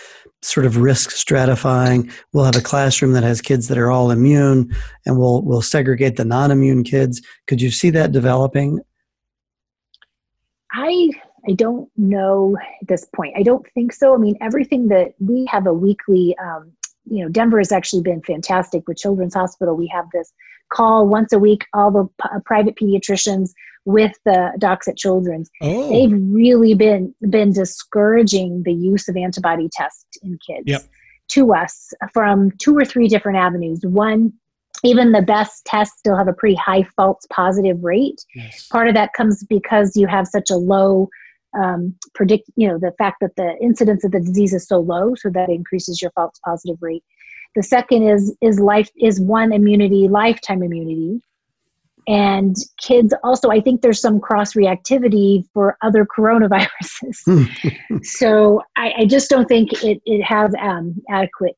[0.43, 2.12] sort of risk stratifying?
[2.33, 6.17] We'll have a classroom that has kids that are all immune, and we'll we'll segregate
[6.17, 7.21] the non-immune kids.
[7.49, 8.81] Could you see that developing?
[10.77, 11.11] I
[11.49, 13.35] I don't know at this point.
[13.37, 14.15] I don't think so.
[14.15, 16.73] I mean, everything that we have a weekly, um,
[17.09, 19.77] you know, Denver has actually been fantastic with Children's Hospital.
[19.77, 20.33] We have this
[20.73, 23.53] call once a week, all the p- uh, private pediatricians
[23.85, 25.49] with the docs at Children's.
[25.62, 25.89] Oh.
[25.89, 30.65] They've really been been discouraging the use of antibody tests in kids.
[30.67, 30.83] Yep.
[31.31, 33.81] To us from two or three different avenues.
[33.83, 34.33] One,
[34.85, 38.25] even the best tests still have a pretty high false positive rate.
[38.35, 38.67] Yes.
[38.69, 41.09] Part of that comes because you have such a low
[41.59, 45.15] um, predict, you know, the fact that the incidence of the disease is so low,
[45.15, 47.03] so that increases your false positive rate.
[47.55, 51.21] The second is is life is one immunity, lifetime immunity,
[52.07, 56.69] and kids also i think there's some cross reactivity for other coronaviruses.
[58.03, 61.57] So I, I, just don't think it, it has um, adequate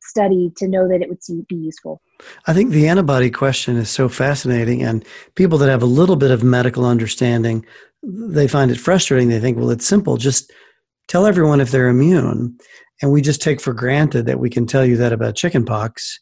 [0.00, 2.00] study to know that it would be useful.
[2.46, 6.30] I think the antibody question is so fascinating and people that have a little bit
[6.30, 7.64] of medical understanding
[8.02, 9.28] they find it frustrating.
[9.28, 10.16] They think well it's simple.
[10.16, 10.52] Just
[11.08, 12.56] tell everyone if they're immune
[13.02, 16.18] and we just take for granted that we can tell you that about chickenpox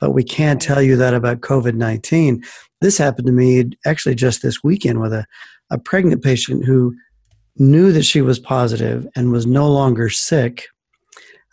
[0.00, 2.42] but we can't tell you that about COVID 19.
[2.80, 5.26] This happened to me actually just this weekend with a,
[5.70, 6.94] a pregnant patient who
[7.58, 10.66] knew that she was positive and was no longer sick.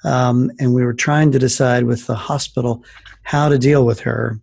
[0.04, 2.84] Um, and we were trying to decide with the hospital
[3.24, 4.40] how to deal with her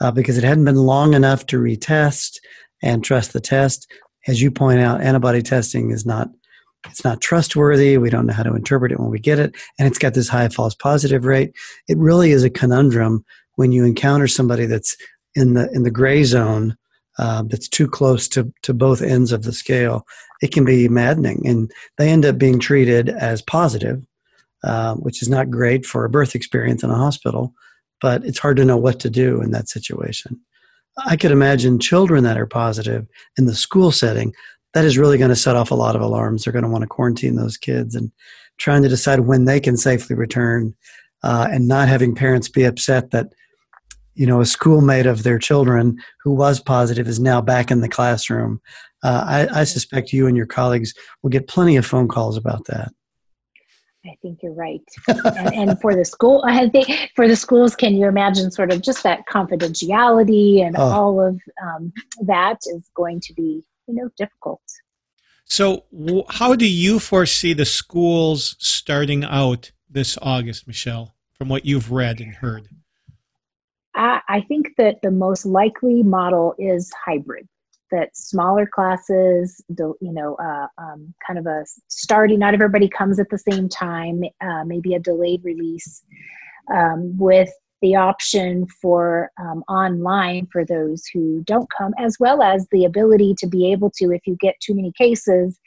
[0.00, 2.38] uh, because it hadn't been long enough to retest
[2.82, 3.90] and trust the test.
[4.26, 6.28] As you point out, antibody testing is not
[6.86, 7.98] it's not trustworthy.
[7.98, 10.28] We don't know how to interpret it when we get it, and it's got this
[10.28, 11.54] high false positive rate.
[11.88, 13.24] It really is a conundrum
[13.56, 14.96] when you encounter somebody that's
[15.34, 16.76] in the in the gray zone
[17.18, 20.06] uh, that's too close to to both ends of the scale.
[20.40, 24.04] It can be maddening, and they end up being treated as positive,
[24.62, 27.52] uh, which is not great for a birth experience in a hospital.
[28.00, 30.40] But it's hard to know what to do in that situation.
[31.06, 34.34] I could imagine children that are positive in the school setting
[34.74, 36.44] that is really going to set off a lot of alarms.
[36.44, 38.12] They're going to want to quarantine those kids and
[38.58, 40.74] trying to decide when they can safely return
[41.22, 43.32] uh, and not having parents be upset that
[44.14, 47.88] you know a schoolmate of their children who was positive is now back in the
[47.88, 48.60] classroom.
[49.02, 52.64] Uh, I, I suspect you and your colleagues will get plenty of phone calls about
[52.66, 52.92] that.
[54.04, 54.82] I think you're right.
[55.06, 58.82] and, and, for the school, I think for the schools, can you imagine sort of
[58.82, 60.82] just that confidentiality and oh.
[60.82, 64.62] all of um, that is going to be you know difficult.
[65.44, 65.84] So,
[66.28, 72.20] how do you foresee the schools starting out this August, Michelle, from what you've read
[72.20, 72.68] and heard?
[74.28, 77.48] I think that the most likely model is hybrid.
[77.90, 82.38] That smaller classes, you know, uh, um, kind of a starting.
[82.38, 84.22] Not everybody comes at the same time.
[84.42, 86.02] Uh, maybe a delayed release
[86.72, 92.66] um, with the option for um, online for those who don't come, as well as
[92.72, 95.58] the ability to be able to, if you get too many cases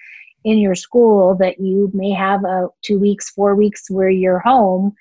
[0.44, 4.94] in your school, that you may have a two weeks, four weeks where you're home,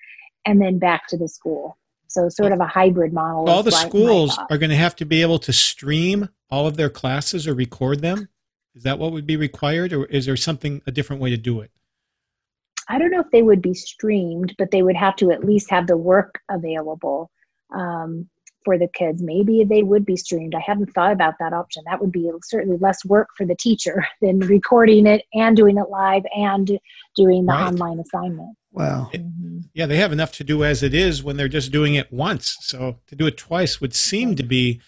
[0.44, 1.77] and then back to the school.
[2.09, 3.49] So sort of a hybrid model.
[3.49, 6.90] All the schools are going to have to be able to stream all of their
[6.90, 8.29] classes or record them.
[8.75, 11.61] Is that what would be required, or is there something a different way to do
[11.61, 11.70] it?
[12.90, 15.70] I don't know if they would be streamed, but they would have to at least
[15.70, 17.31] have the work available
[17.72, 18.29] um,
[18.64, 19.22] for the kids.
[19.22, 20.57] Maybe they would be streamed.
[20.57, 21.85] I haven't thought about that option.
[21.87, 25.88] That would be certainly less work for the teacher than recording it and doing it
[25.88, 26.79] live and
[27.14, 27.68] doing the right.
[27.68, 28.57] online assignment.
[28.72, 29.09] Wow.
[29.14, 29.61] Mm-hmm.
[29.72, 32.57] Yeah, they have enough to do as it is when they're just doing it once.
[32.61, 34.81] So to do it twice would seem to be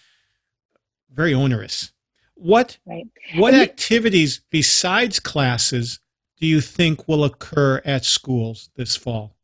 [1.09, 1.93] very onerous.
[2.35, 3.05] What right.
[3.35, 5.99] what activities besides classes
[6.39, 9.35] do you think will occur at schools this fall,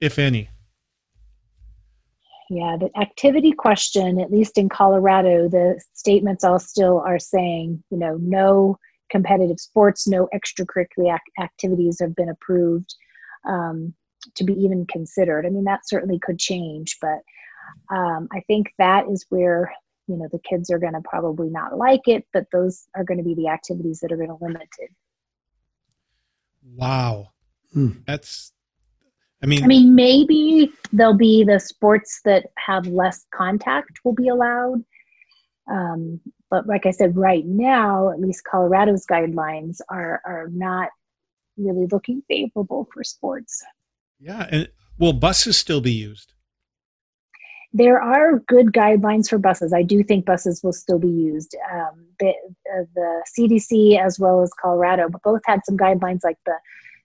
[0.00, 0.50] if any?
[2.48, 7.98] Yeah, the activity question, at least in Colorado, the statements all still are saying, you
[7.98, 8.78] know, no
[9.10, 12.94] competitive sports, no extracurricular ac- activities have been approved
[13.48, 13.92] um,
[14.36, 15.44] to be even considered.
[15.44, 17.18] I mean, that certainly could change, but
[17.90, 19.72] um, I think that is where
[20.06, 23.18] you know the kids are going to probably not like it, but those are going
[23.18, 24.90] to be the activities that are going to limit it.
[26.74, 27.28] Wow,
[27.72, 27.90] hmm.
[28.06, 28.52] that's.
[29.42, 34.28] I mean, I mean, maybe there'll be the sports that have less contact will be
[34.28, 34.82] allowed.
[35.70, 40.88] Um, but like I said, right now, at least Colorado's guidelines are are not
[41.56, 43.62] really looking favorable for sports.
[44.18, 46.32] Yeah, and will buses still be used?
[47.76, 49.74] There are good guidelines for buses.
[49.74, 51.54] I do think buses will still be used.
[51.70, 52.30] Um, the,
[52.74, 56.54] uh, the CDC as well as Colorado both had some guidelines like the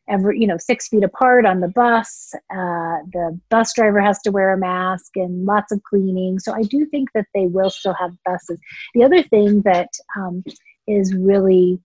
[0.07, 2.33] every you know six feet apart on the bus.
[2.49, 6.39] Uh, the bus driver has to wear a mask and lots of cleaning.
[6.39, 8.57] So I do think that they will still have buses.
[8.93, 10.41] The other thing that um,
[10.87, 11.81] is really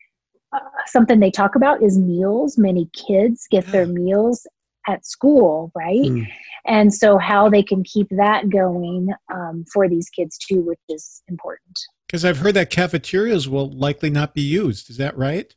[0.52, 2.56] uh, something they talk about is meals.
[2.56, 4.46] Many kids get their meals
[4.86, 6.00] at school, right?
[6.00, 6.26] Mm.
[6.66, 11.22] And so, how they can keep that going um, for these kids too, which is
[11.28, 11.78] important.
[12.06, 14.90] Because I've heard that cafeterias will likely not be used.
[14.90, 15.54] Is that right?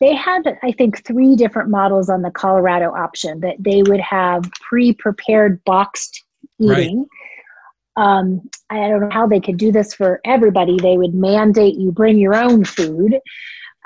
[0.00, 4.44] They had, I think, three different models on the Colorado option that they would have
[4.68, 6.22] pre prepared boxed
[6.60, 7.06] eating.
[7.96, 8.18] Right.
[8.18, 10.76] Um, I don't know how they could do this for everybody.
[10.80, 13.20] They would mandate you bring your own food.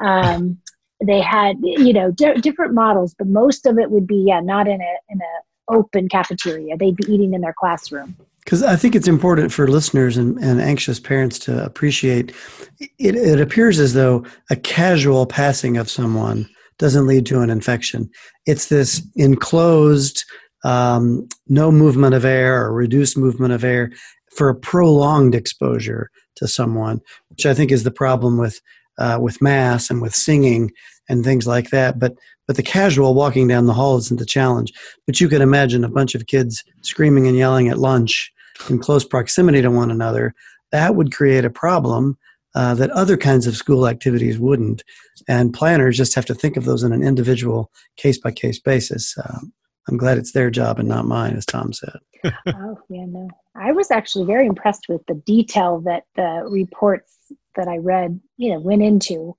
[0.00, 0.58] Um,
[1.04, 4.66] they had, you know, di- different models, but most of it would be, yeah, not
[4.66, 6.76] in a in a open cafeteria.
[6.76, 8.16] They'd be eating in their classroom.
[8.44, 12.32] Because I think it's important for listeners and, and anxious parents to appreciate.
[12.80, 18.08] It, it appears as though a casual passing of someone doesn't lead to an infection.
[18.46, 20.24] It's this enclosed,
[20.64, 23.90] um, no movement of air or reduced movement of air
[24.34, 28.60] for a prolonged exposure to someone, which I think is the problem with
[28.98, 30.72] uh, with mass and with singing
[31.08, 31.98] and things like that.
[31.98, 32.14] But
[32.46, 34.72] but the casual walking down the hall isn't the challenge.
[35.06, 38.32] But you can imagine a bunch of kids screaming and yelling at lunch
[38.70, 40.34] in close proximity to one another.
[40.72, 42.16] That would create a problem
[42.54, 44.82] uh, that other kinds of school activities wouldn't.
[45.28, 49.14] And planners just have to think of those on an individual case by case basis.
[49.18, 49.52] Um,
[49.88, 51.98] I'm glad it's their job and not mine, as Tom said.
[52.24, 53.28] oh, yeah, no.
[53.54, 57.17] I was actually very impressed with the detail that the reports
[57.58, 59.36] that I read, you know, went into,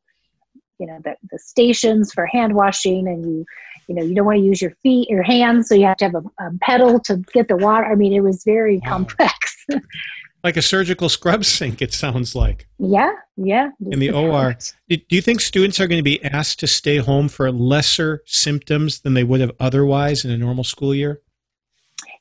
[0.78, 3.46] you know, the, the stations for hand washing and you,
[3.88, 6.06] you know, you don't want to use your feet, your hands, so you have to
[6.06, 7.86] have a, a pedal to get the water.
[7.86, 8.90] I mean, it was very wow.
[8.90, 9.66] complex.
[10.44, 12.68] like a surgical scrub sink, it sounds like.
[12.78, 13.70] Yeah, yeah.
[13.90, 14.56] In the OR.
[14.88, 19.00] Do you think students are going to be asked to stay home for lesser symptoms
[19.00, 21.22] than they would have otherwise in a normal school year?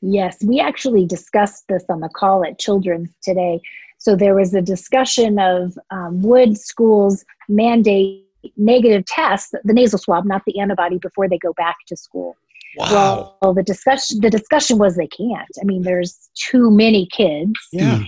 [0.00, 3.60] Yes, we actually discussed this on the call at Children's today.
[3.98, 8.24] So there was a discussion of um, would schools mandate
[8.56, 12.36] negative tests, the nasal swab, not the antibody, before they go back to school.
[12.76, 13.34] Wow.
[13.42, 15.48] Well, the discussion the discussion was they can't.
[15.60, 17.52] I mean, there's too many kids.
[17.72, 18.04] Yeah.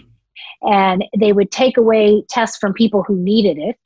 [0.62, 3.79] And they would take away tests from people who needed it.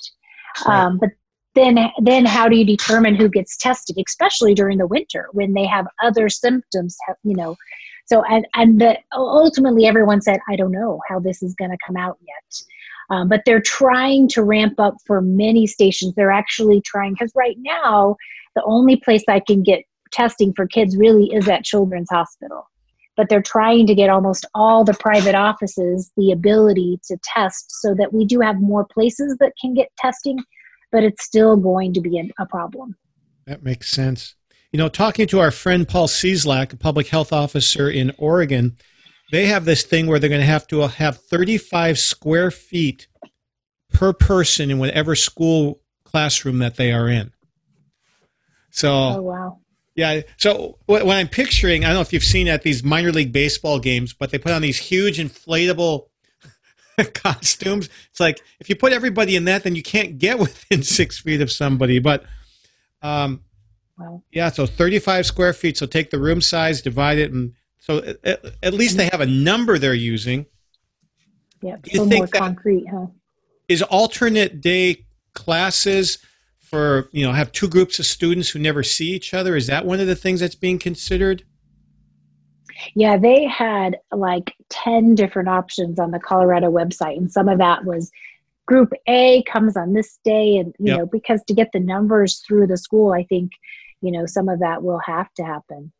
[0.66, 1.10] Um, but
[1.54, 5.66] then then how do you determine who gets tested especially during the winter when they
[5.66, 7.56] have other symptoms you know
[8.06, 8.82] so and and
[9.12, 12.62] ultimately everyone said i don't know how this is going to come out yet
[13.10, 17.56] um, but they're trying to ramp up for many stations they're actually trying because right
[17.58, 18.16] now
[18.54, 19.84] the only place i can get
[20.14, 22.70] testing for kids really is at Children's Hospital.
[23.16, 27.94] But they're trying to get almost all the private offices the ability to test so
[27.94, 30.38] that we do have more places that can get testing,
[30.90, 32.96] but it's still going to be a problem.
[33.46, 34.34] That makes sense.
[34.74, 38.76] You know, talking to our friend Paul Cieslak, a public health officer in Oregon,
[39.30, 43.06] they have this thing where they're going to have to have 35 square feet
[43.92, 47.32] per person in whatever school classroom that they are in.
[48.70, 49.58] So, oh, wow.
[49.94, 50.22] Yeah.
[50.38, 53.78] So when I'm picturing, I don't know if you've seen at these minor league baseball
[53.78, 56.08] games, but they put on these huge inflatable
[57.14, 57.88] costumes.
[58.10, 61.40] It's like if you put everybody in that, then you can't get within six feet
[61.42, 62.00] of somebody.
[62.00, 62.24] But
[63.02, 63.44] um,
[63.98, 64.22] wow.
[64.32, 65.76] yeah, so 35 square feet.
[65.76, 69.26] So take the room size, divide it, and so at, at least they have a
[69.26, 70.46] number they're using.
[71.62, 73.06] Yeah, so more concrete, huh?
[73.68, 76.18] Is alternate day classes
[76.74, 79.84] for you know have two groups of students who never see each other is that
[79.84, 81.44] one of the things that's being considered
[82.94, 87.84] yeah they had like 10 different options on the colorado website and some of that
[87.84, 88.10] was
[88.66, 90.98] group a comes on this day and you yep.
[90.98, 93.52] know because to get the numbers through the school i think
[94.04, 95.92] you know some of that will have to happen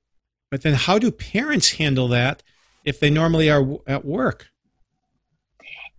[0.50, 2.42] but then how do parents handle that
[2.84, 4.48] if they normally are at work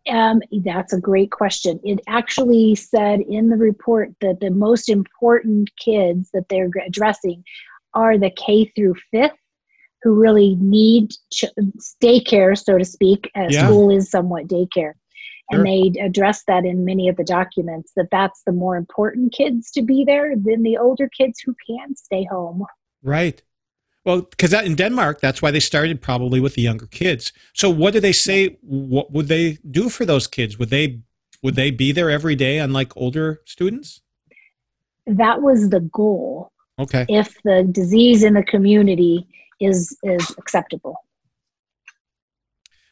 [0.10, 1.80] um, that's a great question.
[1.84, 7.44] It actually said in the report that the most important kids that they're addressing
[7.94, 9.32] are the K through fifth,
[10.04, 11.46] who really need ch-
[12.04, 13.32] daycare, so to speak.
[13.36, 13.66] As yeah.
[13.66, 14.94] School is somewhat daycare,
[15.52, 19.70] and they address that in many of the documents that that's the more important kids
[19.72, 22.66] to be there than the older kids who can stay home.
[23.04, 23.42] Right.
[24.06, 27.34] Well, because in Denmark, that's why they started probably with the younger kids.
[27.54, 28.58] So, what do they say?
[28.62, 30.60] What would they do for those kids?
[30.60, 31.02] Would they
[31.42, 34.02] would they be there every day, unlike older students?
[35.08, 36.52] That was the goal.
[36.78, 37.06] Okay.
[37.10, 39.28] If the disease in the community
[39.60, 40.96] is is acceptable.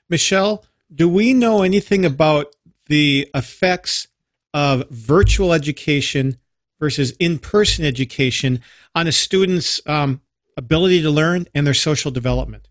[0.09, 2.55] Michelle, do we know anything about
[2.87, 4.07] the effects
[4.53, 6.37] of virtual education
[6.79, 8.61] versus in-person education
[8.93, 10.21] on a student's um,
[10.57, 12.67] ability to learn, and their social development?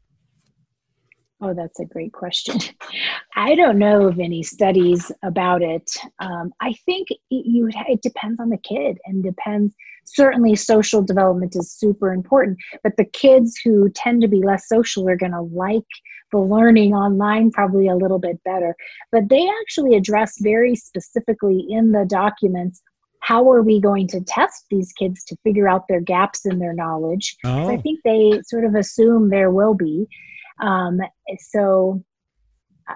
[1.40, 2.58] Oh, that's a great question.
[3.36, 5.90] I don't know of any studies about it.
[6.20, 9.74] Um, I think it, you it depends on the kid and depends.
[10.04, 15.08] Certainly, social development is super important, but the kids who tend to be less social
[15.08, 15.82] are going to like
[16.32, 18.74] the learning online probably a little bit better.
[19.10, 22.82] But they actually address very specifically in the documents
[23.22, 26.74] how are we going to test these kids to figure out their gaps in their
[26.74, 27.36] knowledge?
[27.44, 27.70] Oh.
[27.70, 30.06] I think they sort of assume there will be.
[30.60, 31.00] Um,
[31.38, 32.04] so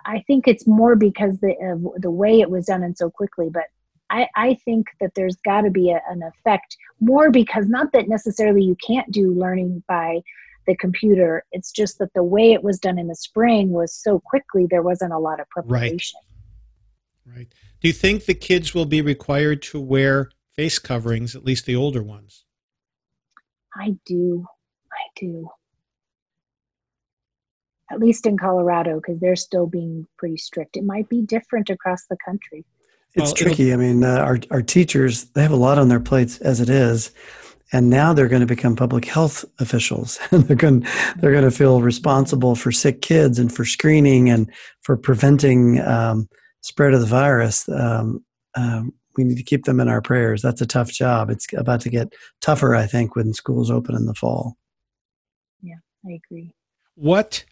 [0.05, 3.49] I think it's more because the uh, the way it was done and so quickly,
[3.53, 3.65] but
[4.11, 8.09] I, I think that there's got to be a, an effect more because not that
[8.09, 10.21] necessarily you can't do learning by
[10.67, 11.45] the computer.
[11.53, 14.83] It's just that the way it was done in the spring was so quickly there
[14.83, 16.21] wasn't a lot of preparation.
[17.27, 17.37] Right.
[17.37, 17.49] Right.
[17.81, 21.77] Do you think the kids will be required to wear face coverings, at least the
[21.77, 22.45] older ones?
[23.75, 24.47] I do.
[24.93, 25.49] I do.
[27.91, 30.77] At least in Colorado, because they're still being pretty strict.
[30.77, 32.65] It might be different across the country.
[33.17, 33.73] It's well, tricky.
[33.73, 36.69] I mean, uh, our, our teachers, they have a lot on their plates as it
[36.69, 37.11] is.
[37.73, 40.19] And now they're going to become public health officials.
[40.31, 40.87] and they're going,
[41.17, 44.51] they're going to feel responsible for sick kids and for screening and
[44.83, 46.29] for preventing um,
[46.61, 48.25] spread of the virus, um,
[48.57, 50.43] um, we need to keep them in our prayers.
[50.43, 51.31] That's a tough job.
[51.31, 54.57] It's about to get tougher, I think, when schools open in the fall.
[55.63, 56.53] Yeah, I agree.
[56.95, 57.45] What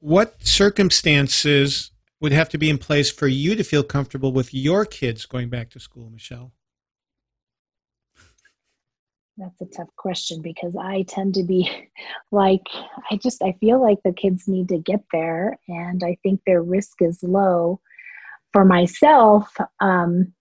[0.00, 1.89] what circumstances
[2.20, 5.48] would have to be in place for you to feel comfortable with your kids going
[5.48, 6.52] back to school, Michelle?
[9.36, 11.70] That's a tough question because I tend to be
[12.30, 12.66] like,
[13.10, 16.62] I just, I feel like the kids need to get there and I think their
[16.62, 17.80] risk is low
[18.52, 19.48] for myself,
[19.80, 20.32] um,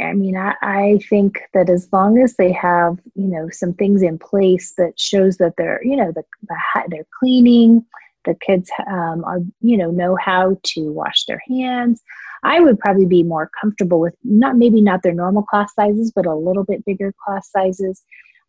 [0.00, 4.02] I mean, I, I think that as long as they have, you know, some things
[4.02, 6.56] in place that shows that they're, you know, the, the
[6.88, 7.86] they're cleaning,
[8.26, 12.02] the kids um, are, you know, know how to wash their hands.
[12.42, 16.26] I would probably be more comfortable with not maybe not their normal class sizes, but
[16.26, 18.02] a little bit bigger class sizes.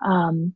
[0.06, 0.54] Um,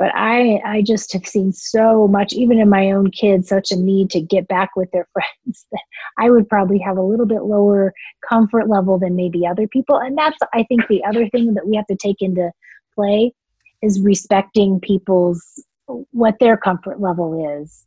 [0.00, 3.76] but i i just have seen so much even in my own kids such a
[3.76, 5.82] need to get back with their friends that
[6.18, 7.92] i would probably have a little bit lower
[8.28, 11.76] comfort level than maybe other people and that's i think the other thing that we
[11.76, 12.50] have to take into
[12.94, 13.32] play
[13.82, 15.62] is respecting people's
[16.10, 17.86] what their comfort level is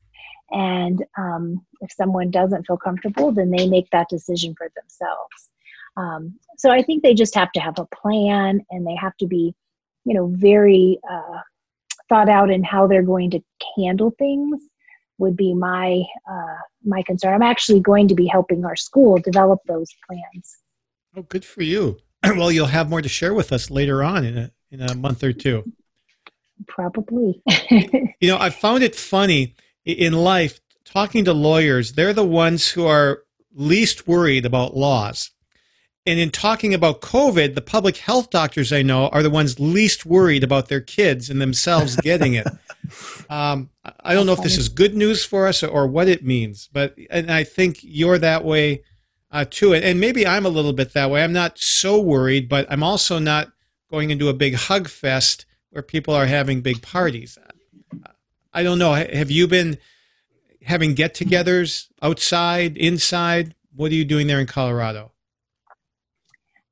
[0.54, 5.50] and um, if someone doesn't feel comfortable then they make that decision for themselves
[5.98, 9.28] um, so i think they just have to have a plan and they have to
[9.28, 9.54] be
[10.06, 11.40] you know very uh,
[12.10, 13.42] thought out in how they're going to
[13.78, 14.62] handle things
[15.18, 17.34] would be my uh, my concern.
[17.34, 20.58] I'm actually going to be helping our school develop those plans.
[21.16, 21.98] Oh, good for you.
[22.24, 25.24] well, you'll have more to share with us later on in a in a month
[25.24, 25.72] or two.
[26.68, 27.42] Probably.
[27.70, 29.56] you know, I found it funny
[29.86, 31.94] in life talking to lawyers.
[31.94, 33.24] They're the ones who are
[33.54, 35.32] least worried about laws.
[36.06, 40.06] And in talking about COVID, the public health doctors I know are the ones least
[40.06, 42.48] worried about their kids and themselves getting it.
[43.30, 43.70] Um,
[44.02, 46.96] I don't know if this is good news for us or what it means, but
[47.10, 48.84] and I think you're that way
[49.32, 49.74] uh, too.
[49.74, 51.24] And maybe I'm a little bit that way.
[51.24, 53.54] I'm not so worried, but I'm also not
[53.90, 57.38] going into a big hug fest where people are having big parties.
[58.54, 58.94] I don't know.
[58.94, 59.78] Have you been
[60.64, 63.56] having get-togethers outside, inside?
[63.76, 65.12] What are you doing there in Colorado?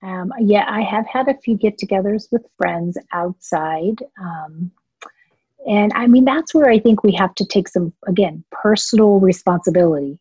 [0.04, 4.04] Um, yeah, I have had a few get-togethers with friends outside.
[4.20, 4.72] Um,
[5.68, 10.18] and I mean, that's where I think we have to take some, again, personal responsibility.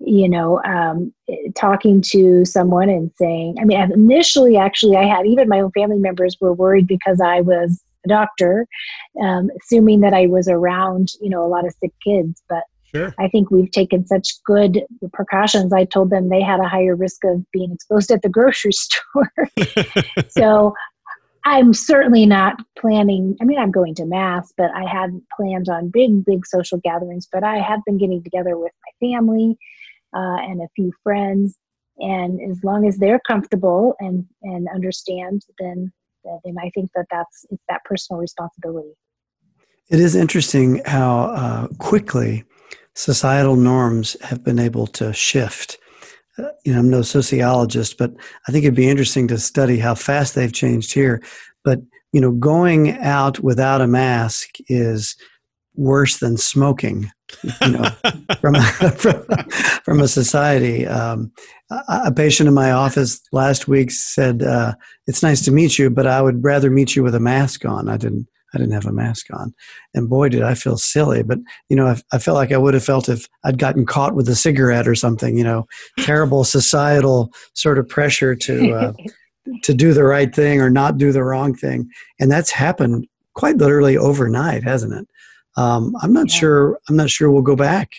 [0.00, 1.12] You know, um,
[1.54, 5.98] talking to someone and saying, I mean, initially, actually, I had even my own family
[5.98, 8.66] members were worried because I was doctor,
[9.22, 12.42] um, assuming that I was around, you know, a lot of sick kids.
[12.48, 13.12] But Sure.
[13.18, 15.72] I think we've taken such good precautions.
[15.72, 19.32] I told them they had a higher risk of being exposed at the grocery store.
[20.28, 20.74] so
[21.44, 23.36] I'm certainly not planning.
[23.40, 27.28] I mean, I'm going to mass, but I hadn't planned on big, big social gatherings.
[27.30, 29.58] But I have been getting together with my family
[30.14, 31.58] uh, and a few friends,
[31.98, 35.92] and as long as they're comfortable and and understand, then
[36.44, 38.92] then I think that that's it's that personal responsibility.
[39.90, 42.44] It is interesting how uh, quickly
[42.94, 45.78] societal norms have been able to shift
[46.64, 48.12] you know, I'm no sociologist, but
[48.48, 51.22] I think it'd be interesting to study how fast they've changed here.
[51.64, 51.80] But
[52.12, 55.16] you know, going out without a mask is
[55.74, 57.10] worse than smoking.
[57.62, 57.84] You know,
[58.40, 59.24] from, a, from,
[59.84, 60.86] from a society.
[60.86, 61.32] Um,
[61.88, 64.74] a patient in my office last week said, uh,
[65.06, 67.88] "It's nice to meet you, but I would rather meet you with a mask on."
[67.88, 69.52] I didn't I didn't have a mask on.
[69.94, 71.22] And boy, did I feel silly.
[71.22, 74.14] But, you know, I, I felt like I would have felt if I'd gotten caught
[74.14, 75.66] with a cigarette or something, you know,
[76.00, 78.92] terrible societal sort of pressure to, uh,
[79.64, 81.90] to do the right thing or not do the wrong thing.
[82.20, 85.08] And that's happened quite literally overnight, hasn't it?
[85.56, 86.38] Um, I'm not yeah.
[86.38, 86.80] sure.
[86.88, 87.92] I'm not sure we'll go back.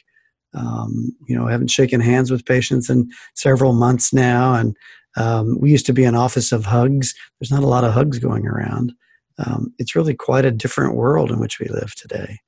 [0.53, 4.76] Um, you know, I haven't shaken hands with patients in several months now, and
[5.18, 7.14] um, we used to be an office of hugs.
[7.39, 8.93] There's not a lot of hugs going around
[9.38, 12.39] um, it's really quite a different world in which we live today.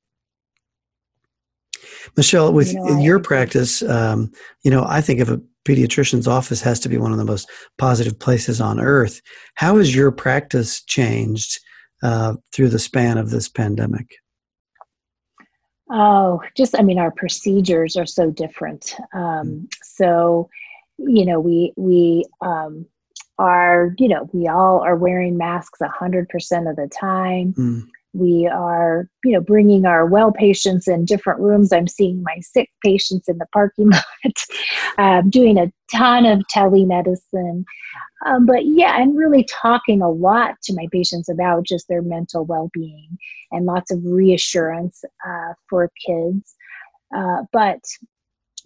[2.16, 4.32] Michelle, with you know, your practice, um,
[4.62, 7.50] you know, I think of a pediatrician's office has to be one of the most
[7.76, 9.20] positive places on earth.
[9.54, 11.60] How has your practice changed
[12.02, 14.14] uh, through the span of this pandemic?
[15.90, 18.94] Oh, just I mean, our procedures are so different.
[19.14, 19.68] Um, mm.
[19.82, 20.50] so,
[20.98, 22.86] you know, we we um,
[23.38, 27.54] are, you know, we all are wearing masks a 100% of the time.
[27.54, 27.86] Mm.
[28.18, 31.72] We are, you know, bringing our well patients in different rooms.
[31.72, 33.90] I'm seeing my sick patients in the parking
[34.24, 34.34] lot,
[34.98, 37.64] um, doing a ton of telemedicine.
[38.26, 42.44] Um, but yeah, i'm really talking a lot to my patients about just their mental
[42.44, 43.16] well being
[43.52, 46.56] and lots of reassurance uh, for kids.
[47.16, 47.80] Uh, but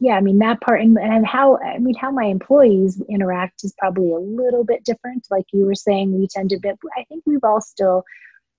[0.01, 3.75] yeah, I mean that part and, and how I mean how my employees interact is
[3.79, 5.27] probably a little bit different.
[5.31, 6.71] Like you were saying, we tend to be.
[6.97, 8.03] I think we've all still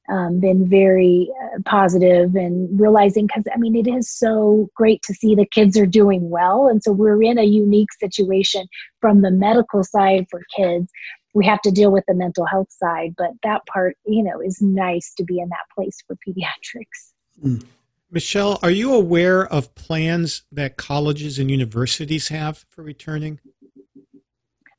[0.10, 5.14] um, been very uh, positive and realizing because I mean it is so great to
[5.14, 8.68] see the kids are doing well, and so we're in a unique situation
[9.00, 10.92] from the medical side for kids.
[11.34, 14.62] We have to deal with the mental health side, but that part, you know, is
[14.62, 17.14] nice to be in that place for pediatrics.
[17.44, 17.66] Mm.
[18.12, 23.40] Michelle, are you aware of plans that colleges and universities have for returning?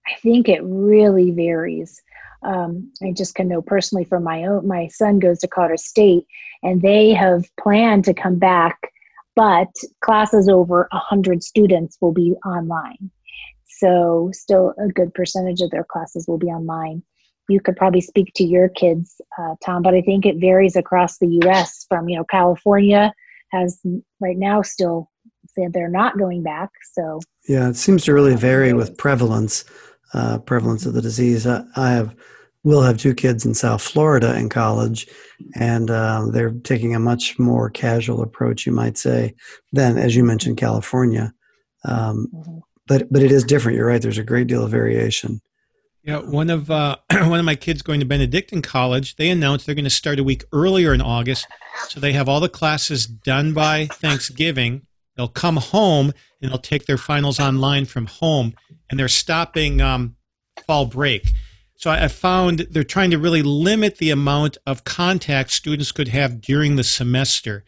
[0.07, 2.01] I think it really varies.
[2.45, 4.67] Um, I just can know personally from my own.
[4.67, 6.27] My son goes to Colorado State,
[6.63, 8.79] and they have planned to come back,
[9.35, 9.69] but
[10.03, 13.11] classes over hundred students will be online.
[13.67, 17.03] So, still a good percentage of their classes will be online.
[17.49, 21.19] You could probably speak to your kids, uh, Tom, but I think it varies across
[21.19, 21.87] the U.S.
[21.89, 23.13] From you know California
[23.51, 23.81] has
[24.21, 25.11] right now still
[25.55, 26.71] said they're not going back.
[26.93, 29.65] So yeah, it seems to really vary with prevalence,
[30.15, 31.47] uh, prevalence of the disease.
[31.47, 32.15] I, I, have
[32.63, 35.07] will have two kids in South Florida in college,
[35.55, 39.35] and uh, they're taking a much more casual approach, you might say,
[39.73, 41.35] than as you mentioned, California.
[41.85, 42.59] Um, mm-hmm.
[42.87, 43.77] But but it is different.
[43.77, 44.01] You're right.
[44.01, 45.41] There's a great deal of variation.
[46.03, 49.17] Yeah, one of uh, one of my kids going to Benedictine College.
[49.17, 51.47] They announced they're going to start a week earlier in August,
[51.89, 54.87] so they have all the classes done by Thanksgiving.
[55.17, 56.13] They'll come home
[56.43, 58.55] and they'll take their finals online from home,
[58.91, 60.17] and they're stopping um,
[60.67, 61.33] fall break.
[61.77, 66.41] So I found they're trying to really limit the amount of contact students could have
[66.41, 67.65] during the semester,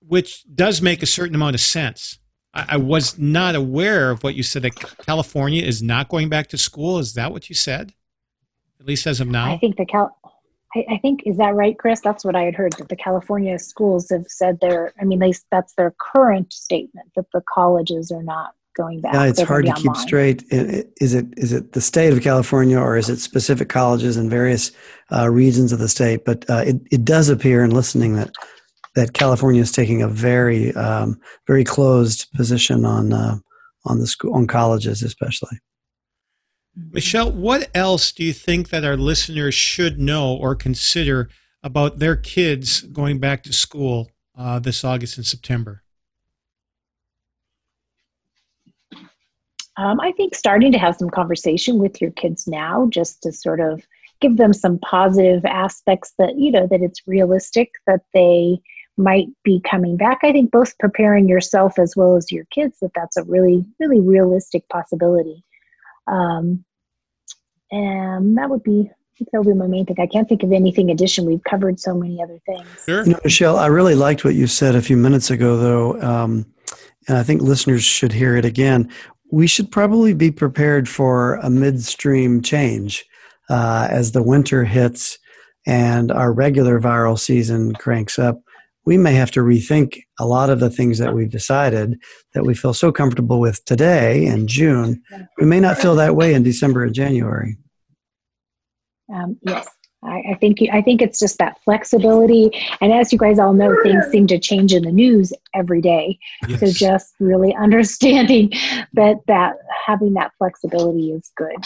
[0.00, 2.18] which does make a certain amount of sense.
[2.54, 6.58] I, was not aware of what you said that California is not going back to
[6.58, 6.98] school.
[6.98, 7.92] Is that what you said?
[8.80, 9.52] At least as of now?
[9.52, 10.16] I think the Cal.
[10.74, 12.00] I, I think is that right, Chris?
[12.00, 14.94] That's what I had heard that the California schools have said they're.
[15.00, 19.14] I mean, they that's their current statement that the colleges are not going back.
[19.14, 20.44] Yeah, it's hard to keep straight.
[20.50, 24.72] Is it is it the state of California or is it specific colleges in various
[25.12, 26.24] uh, regions of the state?
[26.24, 28.30] But uh, it it does appear in listening that
[28.94, 33.36] that California is taking a very um, very closed position on uh,
[33.84, 35.58] on the school on colleges especially.
[36.76, 41.30] Michelle, what else do you think that our listeners should know or consider
[41.62, 45.82] about their kids going back to school uh, this August and September?
[49.76, 53.60] Um, I think starting to have some conversation with your kids now, just to sort
[53.60, 53.86] of
[54.20, 58.58] give them some positive aspects that you know that it's realistic that they
[58.96, 60.20] might be coming back.
[60.22, 64.00] I think both preparing yourself as well as your kids that that's a really, really
[64.00, 65.44] realistic possibility.
[66.06, 66.64] Um,
[67.70, 68.90] and that would be
[69.32, 69.96] that would be my main thing.
[69.98, 71.24] I can't think of anything addition.
[71.24, 72.66] We've covered so many other things.
[72.84, 73.04] Sure.
[73.04, 76.46] You know, Michelle, I really liked what you said a few minutes ago, though, um,
[77.08, 78.90] and I think listeners should hear it again.
[79.30, 83.04] We should probably be prepared for a midstream change
[83.50, 85.18] uh, as the winter hits
[85.66, 88.40] and our regular viral season cranks up
[88.86, 92.00] we may have to rethink a lot of the things that we've decided
[92.32, 95.02] that we feel so comfortable with today in June.
[95.38, 97.58] We may not feel that way in December and January.
[99.12, 99.68] Um, yes,
[100.06, 102.50] I, I, think I think it's just that flexibility,
[102.80, 106.18] and as you guys all know, things seem to change in the news every day.
[106.48, 106.60] Yes.
[106.60, 108.52] So just really understanding
[108.94, 111.56] that that having that flexibility is good.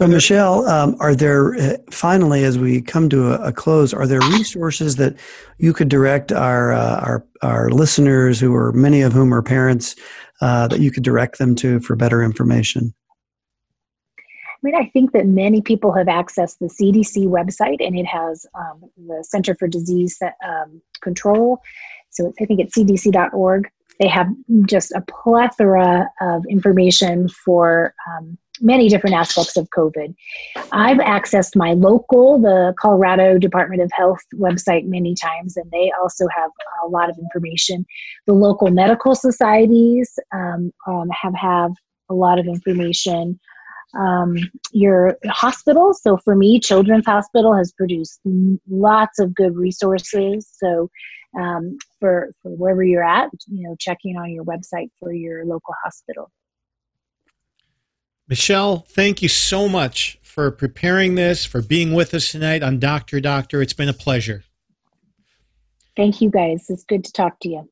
[0.00, 4.06] So, Michelle, um, are there uh, finally, as we come to a, a, close, are
[4.06, 5.14] there resources that
[5.58, 9.96] you could direct our uh, our our listeners, who are many of whom are parents,
[10.40, 12.94] uh, that you could direct them to for better information?
[14.62, 18.44] I mean, I think that many people have accessed the CDC website, and it has
[18.54, 21.60] um, the Center for Disease um, Control.
[22.10, 23.70] So I think it's cdc.org.
[23.98, 24.28] They have
[24.66, 30.14] just a plethora of information for um, many different aspects of COVID.
[30.72, 36.26] I've accessed my local, the Colorado Department of Health website many times, and they also
[36.28, 36.50] have
[36.84, 37.86] a lot of information.
[38.26, 41.72] The local medical societies um, um, have have
[42.10, 43.38] a lot of information.
[43.98, 44.36] Um,
[44.72, 45.92] your hospital.
[45.94, 48.20] So for me, Children's Hospital has produced
[48.68, 50.48] lots of good resources.
[50.58, 50.90] So
[51.38, 55.74] um, for, for wherever you're at, you know, checking on your website for your local
[55.82, 56.30] hospital.
[58.28, 63.20] Michelle, thank you so much for preparing this, for being with us tonight on Doctor
[63.20, 63.60] Doctor.
[63.60, 64.44] It's been a pleasure.
[65.96, 66.66] Thank you, guys.
[66.68, 67.68] It's good to talk to you.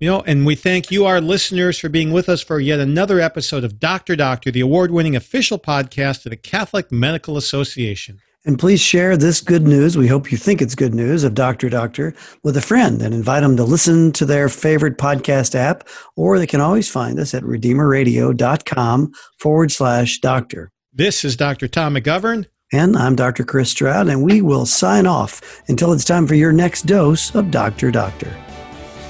[0.00, 3.20] You know, and we thank you, our listeners, for being with us for yet another
[3.20, 8.18] episode of Doctor Doctor, the award winning official podcast of the Catholic Medical Association.
[8.46, 9.98] And please share this good news.
[9.98, 11.68] We hope you think it's good news of Dr.
[11.68, 15.86] Doctor with a friend and invite them to listen to their favorite podcast app,
[16.16, 20.72] or they can always find us at redeemerradio.com forward slash doctor.
[20.94, 21.68] This is Dr.
[21.68, 22.46] Tom McGovern.
[22.72, 23.44] And I'm Dr.
[23.44, 27.50] Chris Stroud, and we will sign off until it's time for your next dose of
[27.50, 27.90] Dr.
[27.90, 28.34] Doctor.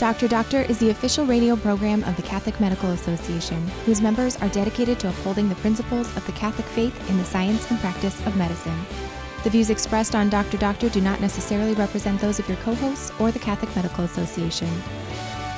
[0.01, 0.29] Dr.
[0.29, 4.99] Doctor is the official radio program of the Catholic Medical Association, whose members are dedicated
[4.99, 8.87] to upholding the principles of the Catholic faith in the science and practice of medicine.
[9.45, 10.57] The views expressed on Dr.
[10.57, 14.71] Doctor do not necessarily represent those of your co hosts or the Catholic Medical Association.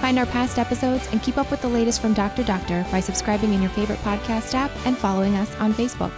[0.00, 2.42] Find our past episodes and keep up with the latest from Dr.
[2.42, 6.12] Doctor by subscribing in your favorite podcast app and following us on Facebook.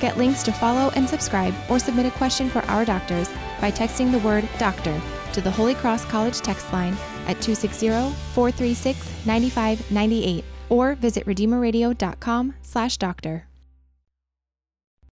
[0.00, 3.28] Get links to follow and subscribe or submit a question for our doctors
[3.60, 5.00] by texting the word doctor
[5.34, 6.94] to the Holy Cross College text line
[7.26, 13.46] at 260 436 9598 or visit redeemerradio.com slash doctor.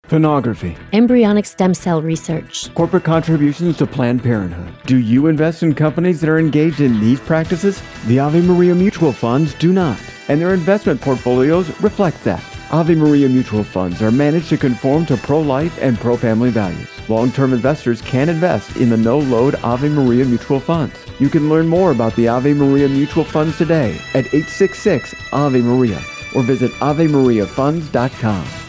[0.08, 0.76] Pornography.
[0.92, 2.74] Embryonic stem cell research.
[2.74, 4.74] Corporate contributions to Planned Parenthood.
[4.84, 7.80] Do you invest in companies that are engaged in these practices?
[8.06, 9.98] The Ave Maria mutual funds do not,
[10.28, 12.42] and their investment portfolios reflect that.
[12.72, 16.88] Ave Maria mutual funds are managed to conform to pro life and pro family values.
[17.06, 20.96] Long term investors can invest in the no load Ave Maria mutual funds.
[21.18, 26.02] You can learn more about the Ave Maria mutual funds today at 866 Ave Maria
[26.34, 28.61] or visit AveMariaFunds.com.